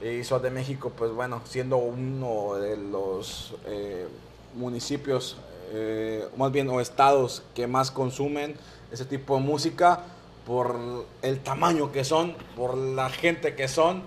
y 0.00 0.24
Ciudad 0.24 0.40
de 0.40 0.50
México, 0.50 0.92
pues 0.96 1.12
bueno, 1.12 1.42
siendo 1.44 1.76
uno 1.76 2.54
de 2.54 2.78
los 2.78 3.54
eh, 3.66 4.08
municipios, 4.54 5.36
eh, 5.72 6.26
más 6.38 6.52
bien 6.52 6.70
o 6.70 6.80
estados 6.80 7.42
que 7.54 7.66
más 7.66 7.90
consumen 7.90 8.56
ese 8.90 9.04
tipo 9.04 9.36
de 9.36 9.42
música, 9.42 10.04
por 10.46 11.04
el 11.20 11.40
tamaño 11.40 11.92
que 11.92 12.02
son, 12.02 12.34
por 12.56 12.76
la 12.76 13.10
gente 13.10 13.54
que 13.54 13.68
son, 13.68 14.02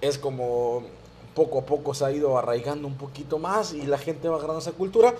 es 0.00 0.18
como 0.18 0.82
poco 1.34 1.60
a 1.60 1.66
poco 1.66 1.94
se 1.94 2.04
ha 2.04 2.12
ido 2.12 2.36
arraigando 2.36 2.88
un 2.88 2.96
poquito 2.96 3.38
más 3.38 3.72
y 3.72 3.82
la 3.82 3.98
gente 3.98 4.28
va 4.28 4.36
agarrando 4.36 4.60
esa 4.60 4.72
cultura 4.72 5.14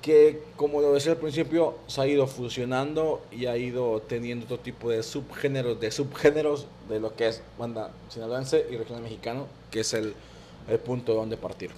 que, 0.00 0.42
como 0.56 0.80
lo 0.80 0.92
decía 0.92 1.12
al 1.12 1.18
principio, 1.18 1.76
se 1.86 2.00
ha 2.00 2.06
ido 2.06 2.26
fusionando 2.26 3.22
y 3.30 3.46
ha 3.46 3.56
ido 3.56 4.00
teniendo 4.00 4.46
otro 4.46 4.58
tipo 4.58 4.90
de 4.90 5.02
subgéneros, 5.02 5.78
de 5.78 5.92
subgéneros 5.92 6.66
de 6.88 6.98
lo 6.98 7.14
que 7.14 7.28
es 7.28 7.42
banda 7.56 7.90
sinaloense 8.08 8.66
y 8.68 8.76
regional 8.76 9.02
mexicano, 9.02 9.46
que 9.70 9.80
es 9.80 9.92
el, 9.94 10.14
el 10.68 10.78
punto 10.80 11.12
de 11.12 11.18
donde 11.18 11.36
partir. 11.36 11.70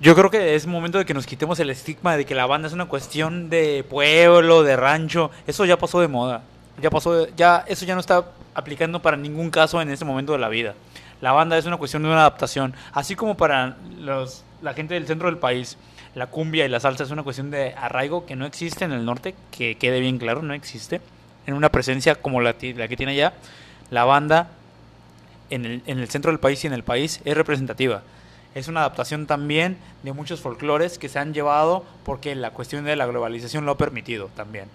Yo 0.00 0.14
creo 0.14 0.30
que 0.30 0.54
es 0.54 0.66
momento 0.66 0.96
de 0.98 1.04
que 1.04 1.12
nos 1.12 1.26
quitemos 1.26 1.60
el 1.60 1.68
estigma 1.68 2.16
de 2.16 2.24
que 2.24 2.34
la 2.34 2.46
banda 2.46 2.68
es 2.68 2.74
una 2.74 2.88
cuestión 2.88 3.50
de 3.50 3.84
pueblo, 3.84 4.62
de 4.62 4.76
rancho. 4.76 5.30
Eso 5.46 5.66
ya 5.66 5.76
pasó 5.76 6.00
de 6.00 6.08
moda 6.08 6.42
ya 6.80 6.90
pasó, 6.90 7.28
ya 7.36 7.64
eso 7.66 7.84
ya 7.84 7.94
no 7.94 8.00
está 8.00 8.24
aplicando 8.54 9.00
para 9.02 9.16
ningún 9.16 9.50
caso 9.50 9.80
en 9.80 9.90
este 9.90 10.04
momento 10.04 10.32
de 10.32 10.38
la 10.38 10.48
vida. 10.48 10.74
La 11.22 11.32
banda 11.32 11.56
es 11.56 11.64
una 11.64 11.78
cuestión 11.78 12.02
de 12.02 12.10
una 12.10 12.18
adaptación, 12.18 12.74
así 12.92 13.16
como 13.16 13.36
para 13.36 13.76
los, 13.96 14.44
la 14.60 14.74
gente 14.74 14.92
del 14.92 15.06
centro 15.06 15.28
del 15.28 15.38
país. 15.38 15.78
La 16.14 16.26
cumbia 16.26 16.66
y 16.66 16.68
la 16.68 16.80
salsa 16.80 17.04
es 17.04 17.10
una 17.10 17.22
cuestión 17.22 17.50
de 17.50 17.74
arraigo 17.74 18.26
que 18.26 18.36
no 18.36 18.44
existe 18.44 18.84
en 18.84 18.92
el 18.92 19.06
norte, 19.06 19.34
que 19.50 19.76
quede 19.78 20.00
bien 20.00 20.18
claro, 20.18 20.42
no 20.42 20.52
existe. 20.52 21.00
En 21.46 21.54
una 21.54 21.70
presencia 21.70 22.16
como 22.16 22.42
la, 22.42 22.52
que 22.52 22.96
tiene 22.96 23.12
allá, 23.12 23.32
la 23.90 24.04
banda 24.04 24.50
en 25.48 25.64
el, 25.64 25.82
en 25.86 25.98
el 25.98 26.08
centro 26.10 26.30
del 26.30 26.40
país 26.40 26.62
y 26.64 26.66
en 26.66 26.74
el 26.74 26.82
país 26.82 27.22
es 27.24 27.34
representativa 27.34 28.02
es 28.54 28.68
una 28.68 28.80
adaptación 28.80 29.26
también 29.26 29.78
de 30.02 30.12
muchos 30.12 30.40
folclores 30.40 30.98
que 30.98 31.08
se 31.08 31.18
han 31.18 31.32
llevado 31.32 31.84
porque 32.04 32.34
la 32.34 32.50
cuestión 32.50 32.84
de 32.84 32.96
la 32.96 33.06
globalización 33.06 33.64
lo 33.64 33.72
ha 33.72 33.78
permitido 33.78 34.28
también. 34.36 34.66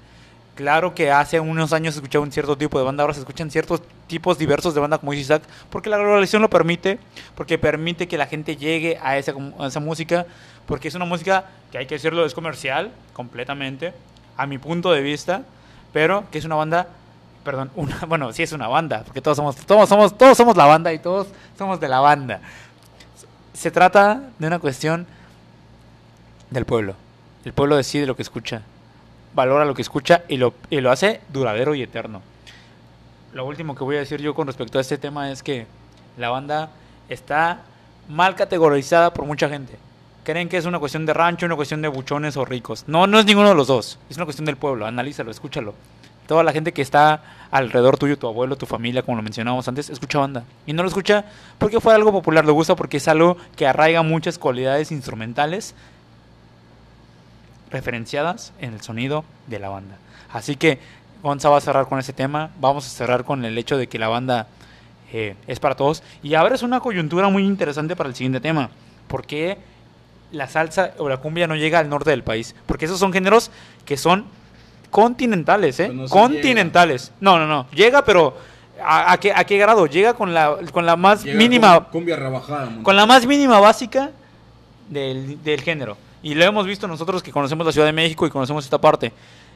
Claro 0.58 0.96
que 0.96 1.12
hace 1.12 1.40
unos 1.40 1.72
años 1.72 1.94
se 1.94 2.00
escuchaba 2.00 2.26
un 2.26 2.32
cierto 2.32 2.58
tipo 2.58 2.80
de 2.80 2.84
banda, 2.84 3.04
ahora 3.04 3.14
se 3.14 3.20
escuchan 3.20 3.52
ciertos 3.52 3.80
tipos 4.08 4.40
diversos 4.40 4.74
de 4.74 4.82
banda, 4.82 4.98
como 4.98 5.12
dice 5.12 5.22
Isaac, 5.22 5.44
porque 5.70 5.88
la 5.88 5.98
globalización 5.98 6.42
lo 6.42 6.50
permite, 6.50 6.98
porque 7.36 7.60
permite 7.60 8.08
que 8.08 8.18
la 8.18 8.26
gente 8.26 8.58
llegue 8.58 8.98
a 9.04 9.20
esa, 9.20 9.36
esa 9.68 9.80
música, 9.80 10.26
porque 10.66 10.88
es 10.88 10.96
una 10.96 11.06
música 11.06 11.46
que 11.72 11.78
hay 11.78 11.86
que 11.86 11.94
decirlo, 11.94 12.26
es 12.26 12.34
comercial 12.34 12.92
completamente, 13.14 13.94
a 14.36 14.48
mi 14.48 14.58
punto 14.58 14.92
de 14.92 15.02
vista, 15.02 15.44
pero 15.94 16.24
que 16.32 16.40
es 16.40 16.46
una 16.46 16.56
banda, 16.56 16.88
perdón, 17.44 17.70
una, 17.76 18.00
bueno, 18.08 18.34
sí 18.34 18.42
es 18.42 18.52
una 18.52 18.68
banda, 18.68 19.04
porque 19.06 19.22
todos 19.22 19.38
somos, 19.38 19.58
todos 19.58 19.88
somos, 19.88 20.18
todos 20.18 20.36
somos 20.36 20.58
la 20.58 20.66
banda 20.66 20.92
y 20.92 20.98
todos 20.98 21.28
somos 21.56 21.80
de 21.80 21.88
la 21.88 22.00
banda. 22.00 22.42
Se 23.54 23.70
trata 23.70 24.24
de 24.40 24.48
una 24.48 24.58
cuestión 24.58 25.06
del 26.50 26.66
pueblo. 26.66 26.96
El 27.46 27.54
pueblo 27.54 27.78
decide 27.78 28.08
lo 28.08 28.16
que 28.16 28.24
escucha 28.24 28.64
valora 29.38 29.66
lo 29.66 29.76
que 29.76 29.84
escucha 29.84 30.24
y 30.28 30.38
lo, 30.38 30.56
y 30.72 30.82
lo 30.82 30.90
hace 30.90 31.22
duradero 31.30 31.76
y 31.76 31.84
eterno. 31.84 32.24
Lo 33.34 33.46
último 33.46 33.76
que 33.76 33.84
voy 33.84 33.98
a 33.98 34.00
decir 34.00 34.20
yo 34.20 34.34
con 34.34 34.48
respecto 34.48 34.80
a 34.80 34.82
este 34.82 34.98
tema 34.98 35.32
es 35.32 35.44
que 35.44 35.68
la 36.18 36.30
banda 36.30 36.72
está 37.08 37.62
mal 38.10 38.36
categorizada 38.36 39.14
por 39.14 39.26
mucha 39.26 39.48
gente. 39.48 39.78
Creen 40.24 40.50
que 40.50 40.58
es 40.58 40.66
una 40.66 40.80
cuestión 40.80 41.06
de 41.06 41.14
rancho, 41.14 41.46
una 41.46 41.56
cuestión 41.56 41.84
de 41.84 41.88
buchones 41.88 42.36
o 42.36 42.46
ricos. 42.46 42.84
No, 42.88 43.06
no 43.06 43.20
es 43.20 43.26
ninguno 43.26 43.50
de 43.50 43.56
los 43.56 43.68
dos. 43.68 44.00
Es 44.10 44.18
una 44.18 44.26
cuestión 44.26 44.48
del 44.48 44.58
pueblo. 44.58 44.88
Analízalo, 44.88 45.30
escúchalo. 45.30 45.76
Toda 46.26 46.44
la 46.44 46.52
gente 46.52 46.74
que 46.74 46.82
está 46.82 47.22
alrededor 47.52 48.00
tuyo, 48.00 48.18
tu 48.18 48.28
abuelo, 48.28 48.56
tu 48.56 48.66
familia, 48.66 49.04
como 49.04 49.18
lo 49.18 49.24
mencionábamos 49.24 49.68
antes, 49.68 49.92
escucha 49.92 50.18
banda. 50.18 50.46
Y 50.66 50.74
no 50.74 50.82
lo 50.82 50.90
escucha 50.90 51.26
porque 51.60 51.80
fue 51.80 51.94
algo 51.94 52.12
popular, 52.12 52.44
le 52.44 52.52
gusta 52.52 52.76
porque 52.76 52.98
es 52.98 53.08
algo 53.08 53.38
que 53.56 53.68
arraiga 53.68 54.02
muchas 54.02 54.40
cualidades 54.40 54.92
instrumentales 54.92 55.76
referenciadas 57.72 58.54
en 58.60 58.74
el 58.74 58.82
sonido 58.82 59.24
de 59.48 59.60
la 59.60 59.70
banda. 59.70 59.98
Así 60.32 60.56
que 60.56 60.80
Gonza 61.24 61.50
va 61.50 61.58
a 61.58 61.62
cerrar 61.62 61.88
con 61.88 62.00
ese 62.00 62.14
tema, 62.14 62.52
vamos 62.60 62.86
a 62.86 62.90
cerrar 62.90 63.24
con 63.24 63.44
el 63.46 63.58
hecho 63.58 63.78
de 63.78 63.88
que 63.88 64.00
la 64.00 64.08
banda 64.08 64.48
eh, 65.12 65.36
es 65.48 65.60
para 65.60 65.76
todos. 65.76 66.04
Y 66.24 66.36
ahora 66.36 66.56
es 66.56 66.64
una 66.64 66.80
coyuntura 66.80 67.30
muy 67.30 67.44
interesante 67.44 67.96
para 67.96 68.10
el 68.10 68.16
siguiente 68.16 68.40
tema. 68.40 68.70
¿Por 69.08 69.26
qué 69.26 69.58
la 70.32 70.48
salsa 70.48 70.92
o 70.98 71.08
la 71.08 71.18
cumbia 71.18 71.48
no 71.48 71.56
llega 71.56 71.80
al 71.80 71.90
norte 71.90 72.10
del 72.10 72.24
país? 72.24 72.56
Porque 72.66 72.86
esos 72.86 73.00
son 73.00 73.14
géneros 73.14 73.52
que 73.86 73.98
son 73.98 74.26
continentales, 74.90 75.80
¿eh? 75.80 75.92
continentales. 76.10 77.12
No, 77.20 77.40
no, 77.40 77.48
no. 77.48 77.68
Llega, 77.72 78.04
pero 78.04 78.38
¿a, 78.84 79.18
qué, 79.18 79.32
¿a, 79.34 79.44
qué, 79.44 79.58
grado? 79.58 79.86
Llega 79.86 80.14
con 80.14 80.34
la, 80.34 80.58
con 80.72 80.86
la 80.86 80.96
más 80.96 81.26
mínima... 81.26 81.86
cumbia 81.86 82.16
rebajada. 82.16 82.70
Con 82.84 82.96
la 82.96 83.06
más 83.06 83.26
mínima 83.26 83.60
básica 83.60 84.12
del, 84.90 85.42
del 85.44 85.62
género. 85.62 85.98
Y 86.24 86.34
lo 86.34 86.44
hemos 86.44 86.66
visto 86.66 86.88
nosotros 86.88 87.22
que 87.22 87.32
conocemos 87.32 87.66
la 87.66 87.72
Ciudad 87.72 87.88
de 87.88 87.94
México 87.94 88.26
y 88.26 88.30
conocemos 88.30 88.64
esta 88.64 88.80
parte. 88.80 89.14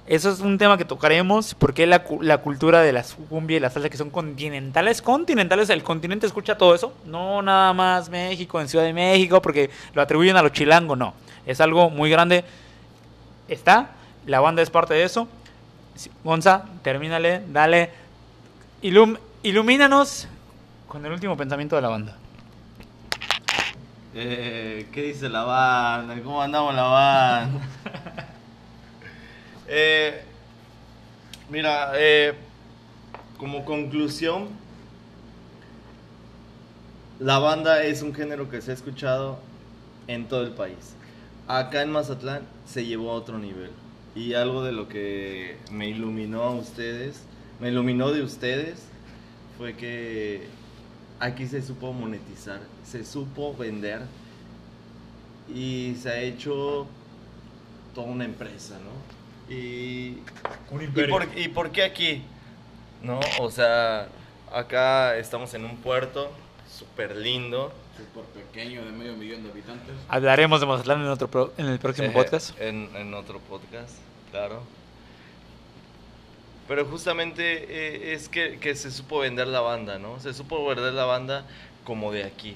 Eso 0.07 0.29
es 0.31 0.39
un 0.39 0.57
tema 0.57 0.77
que 0.77 0.85
tocaremos, 0.85 1.53
porque 1.55 1.85
la, 1.85 2.03
cultura 2.03 2.81
de 2.81 2.91
la 2.91 3.05
cumbia 3.29 3.57
y 3.57 3.59
la 3.59 3.69
salsa 3.69 3.89
que 3.89 3.97
son 3.97 4.09
continentales, 4.09 5.01
continentales, 5.01 5.69
el 5.69 5.83
continente 5.83 6.25
escucha 6.25 6.57
todo 6.57 6.73
eso, 6.73 6.93
no 7.05 7.41
nada 7.41 7.71
más 7.73 8.09
México, 8.09 8.59
en 8.59 8.67
Ciudad 8.67 8.83
de 8.83 8.93
México, 8.93 9.41
porque 9.41 9.69
lo 9.93 10.01
atribuyen 10.01 10.35
a 10.35 10.41
los 10.41 10.51
chilangos, 10.51 10.97
no, 10.97 11.13
es 11.45 11.61
algo 11.61 11.89
muy 11.89 12.09
grande. 12.09 12.43
Está, 13.47 13.91
la 14.25 14.39
banda 14.39 14.61
es 14.61 14.69
parte 14.69 14.93
de 14.95 15.03
eso. 15.03 15.27
Gonza, 16.23 16.65
termínale, 16.81 17.43
dale, 17.47 17.91
ilum, 18.81 19.17
ilumínanos 19.43 20.27
con 20.87 21.05
el 21.05 21.11
último 21.11 21.37
pensamiento 21.37 21.75
de 21.75 21.81
la 21.83 21.89
banda. 21.89 22.17
Eh, 24.13 24.87
¿Qué 24.91 25.03
dice 25.03 25.29
la 25.29 25.43
banda? 25.43 26.21
¿Cómo 26.21 26.41
andamos 26.41 26.75
la 26.75 26.83
banda? 26.83 27.61
Eh, 29.73 30.21
mira, 31.49 31.93
eh, 31.95 32.33
como 33.37 33.63
conclusión, 33.63 34.49
la 37.19 37.39
banda 37.39 37.81
es 37.83 38.01
un 38.01 38.13
género 38.13 38.49
que 38.49 38.61
se 38.61 38.71
ha 38.71 38.73
escuchado 38.73 39.39
en 40.07 40.27
todo 40.27 40.43
el 40.43 40.51
país. 40.51 40.93
Acá 41.47 41.83
en 41.83 41.91
Mazatlán 41.91 42.41
se 42.65 42.85
llevó 42.85 43.11
a 43.11 43.13
otro 43.13 43.39
nivel. 43.39 43.71
Y 44.13 44.33
algo 44.33 44.61
de 44.61 44.73
lo 44.73 44.89
que 44.89 45.55
me 45.71 45.87
iluminó 45.87 46.43
a 46.43 46.51
ustedes, 46.51 47.23
me 47.61 47.69
iluminó 47.69 48.11
de 48.11 48.23
ustedes, 48.23 48.83
fue 49.57 49.73
que 49.77 50.47
aquí 51.21 51.47
se 51.47 51.61
supo 51.61 51.93
monetizar, 51.93 52.59
se 52.83 53.05
supo 53.05 53.55
vender 53.55 54.01
y 55.53 55.95
se 56.01 56.09
ha 56.09 56.19
hecho 56.19 56.87
toda 57.95 58.07
una 58.07 58.25
empresa, 58.25 58.75
¿no? 58.79 59.53
Y, 59.53 60.17
Un 60.71 60.81
¿y, 60.83 60.87
por, 60.87 61.27
¿Y 61.37 61.47
por 61.49 61.71
qué 61.71 61.83
aquí? 61.83 62.23
¿No? 63.03 63.19
O 63.39 63.49
sea, 63.51 64.07
acá 64.53 65.17
estamos 65.17 65.53
en 65.53 65.65
un 65.65 65.77
puerto 65.77 66.31
súper 66.69 67.15
lindo. 67.17 67.71
Súper 67.97 68.23
pequeño, 68.43 68.85
de 68.85 68.91
medio 68.91 69.13
millón 69.13 69.43
de 69.43 69.51
habitantes. 69.51 69.93
Hablaremos 70.07 70.59
de 70.61 70.67
Mazatlán 70.67 71.01
en, 71.01 71.07
otro 71.07 71.27
pro- 71.29 71.53
en 71.57 71.65
el 71.67 71.79
próximo 71.79 72.07
Eh, 72.07 72.11
podcast. 72.13 72.59
En, 72.61 72.89
en 72.95 73.13
otro 73.13 73.39
podcast, 73.39 73.95
claro. 74.31 74.61
Pero 76.71 76.85
justamente 76.85 77.65
eh, 77.67 78.13
es 78.13 78.29
que, 78.29 78.75
se 78.77 78.91
supo 78.91 79.19
vender 79.19 79.45
la 79.45 79.59
banda, 79.59 79.99
¿no? 79.99 80.21
Se 80.21 80.33
supo 80.33 80.65
vender 80.65 80.93
la 80.93 81.03
banda 81.03 81.45
como 81.83 82.13
de 82.13 82.23
aquí. 82.23 82.55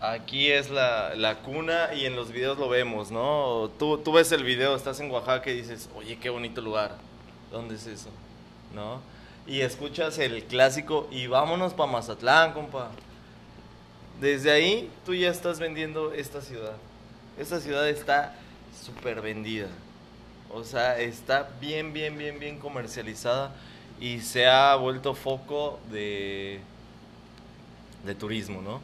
Aquí 0.00 0.50
es 0.50 0.68
la, 0.68 1.14
la 1.14 1.42
cuna 1.42 1.94
y 1.94 2.06
en 2.06 2.16
los 2.16 2.32
videos 2.32 2.58
lo 2.58 2.68
vemos, 2.68 3.12
¿no? 3.12 3.70
Tú, 3.78 3.98
tú 3.98 4.14
ves 4.14 4.32
el 4.32 4.42
video, 4.42 4.74
estás 4.74 4.98
en 4.98 5.12
Oaxaca 5.12 5.48
y 5.48 5.58
dices, 5.58 5.88
oye, 5.94 6.18
qué 6.18 6.28
bonito 6.28 6.60
lugar. 6.60 6.96
¿Dónde 7.52 7.76
es 7.76 7.86
eso? 7.86 8.10
¿No? 8.74 9.00
Y 9.46 9.60
escuchas 9.60 10.18
el 10.18 10.42
clásico 10.42 11.06
y 11.12 11.28
vámonos 11.28 11.72
para 11.72 11.92
Mazatlán, 11.92 12.52
compa. 12.52 12.90
Desde 14.20 14.50
ahí 14.50 14.90
tú 15.06 15.14
ya 15.14 15.30
estás 15.30 15.60
vendiendo 15.60 16.12
esta 16.12 16.40
ciudad. 16.40 16.74
Esta 17.38 17.60
ciudad 17.60 17.88
está 17.88 18.34
súper 18.84 19.20
vendida. 19.20 19.68
O 20.52 20.64
sea, 20.64 20.98
está 20.98 21.48
bien, 21.60 21.92
bien, 21.92 22.16
bien, 22.16 22.38
bien 22.38 22.58
comercializada 22.58 23.52
y 24.00 24.20
se 24.20 24.46
ha 24.46 24.74
vuelto 24.76 25.14
foco 25.14 25.78
de, 25.90 26.60
de 28.04 28.14
turismo, 28.14 28.62
¿no? 28.62 28.80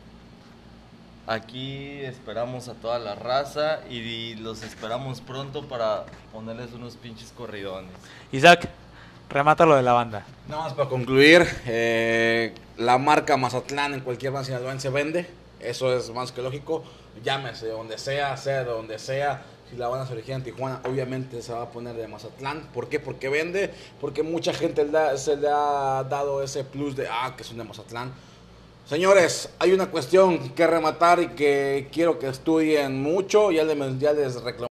Aquí 1.26 2.00
esperamos 2.00 2.68
a 2.68 2.74
toda 2.74 2.98
la 2.98 3.14
raza 3.14 3.80
y 3.88 4.34
los 4.34 4.62
esperamos 4.64 5.20
pronto 5.20 5.68
para 5.68 6.06
ponerles 6.32 6.72
unos 6.72 6.96
pinches 6.96 7.32
corridones. 7.36 7.92
Isaac, 8.32 8.68
remata 9.28 9.64
lo 9.64 9.76
de 9.76 9.82
la 9.82 9.92
banda. 9.92 10.26
Nada 10.48 10.64
más 10.64 10.74
para 10.74 10.88
concluir, 10.88 11.46
eh, 11.66 12.52
la 12.78 12.98
marca 12.98 13.36
Mazatlán 13.36 13.94
en 13.94 14.00
cualquier 14.00 14.32
banda 14.32 14.46
sinaloense 14.46 14.88
vende, 14.88 15.30
eso 15.60 15.96
es 15.96 16.10
más 16.10 16.32
que 16.32 16.42
lógico, 16.42 16.82
llámese 17.22 17.66
de 17.66 17.72
donde 17.72 17.98
sea, 17.98 18.36
sea 18.36 18.64
de 18.64 18.70
donde 18.70 18.98
sea, 18.98 19.42
si 19.70 19.76
la 19.76 19.88
banda 19.88 20.06
se 20.06 20.14
origina 20.14 20.36
en 20.36 20.42
Tijuana, 20.42 20.80
obviamente 20.84 21.40
se 21.42 21.52
va 21.52 21.62
a 21.62 21.70
poner 21.70 21.94
de 21.94 22.08
Mazatlán, 22.08 22.68
¿por 22.74 22.88
qué? 22.88 22.98
Porque 22.98 23.28
vende, 23.28 23.70
porque 24.00 24.22
mucha 24.22 24.52
gente 24.52 24.84
se 25.16 25.36
le 25.36 25.48
ha 25.48 26.04
dado 26.08 26.42
ese 26.42 26.64
plus 26.64 26.96
de, 26.96 27.06
ah, 27.08 27.34
que 27.36 27.44
son 27.44 27.56
de 27.58 27.64
Mazatlán. 27.64 28.12
Señores, 28.86 29.50
hay 29.60 29.72
una 29.72 29.88
cuestión 29.90 30.50
que 30.50 30.66
rematar 30.66 31.20
y 31.20 31.28
que 31.28 31.88
quiero 31.92 32.18
que 32.18 32.28
estudien 32.28 33.00
mucho, 33.00 33.52
ya 33.52 33.62
les, 33.62 33.98
ya 34.00 34.12
les 34.12 34.42
reclamé 34.42 34.69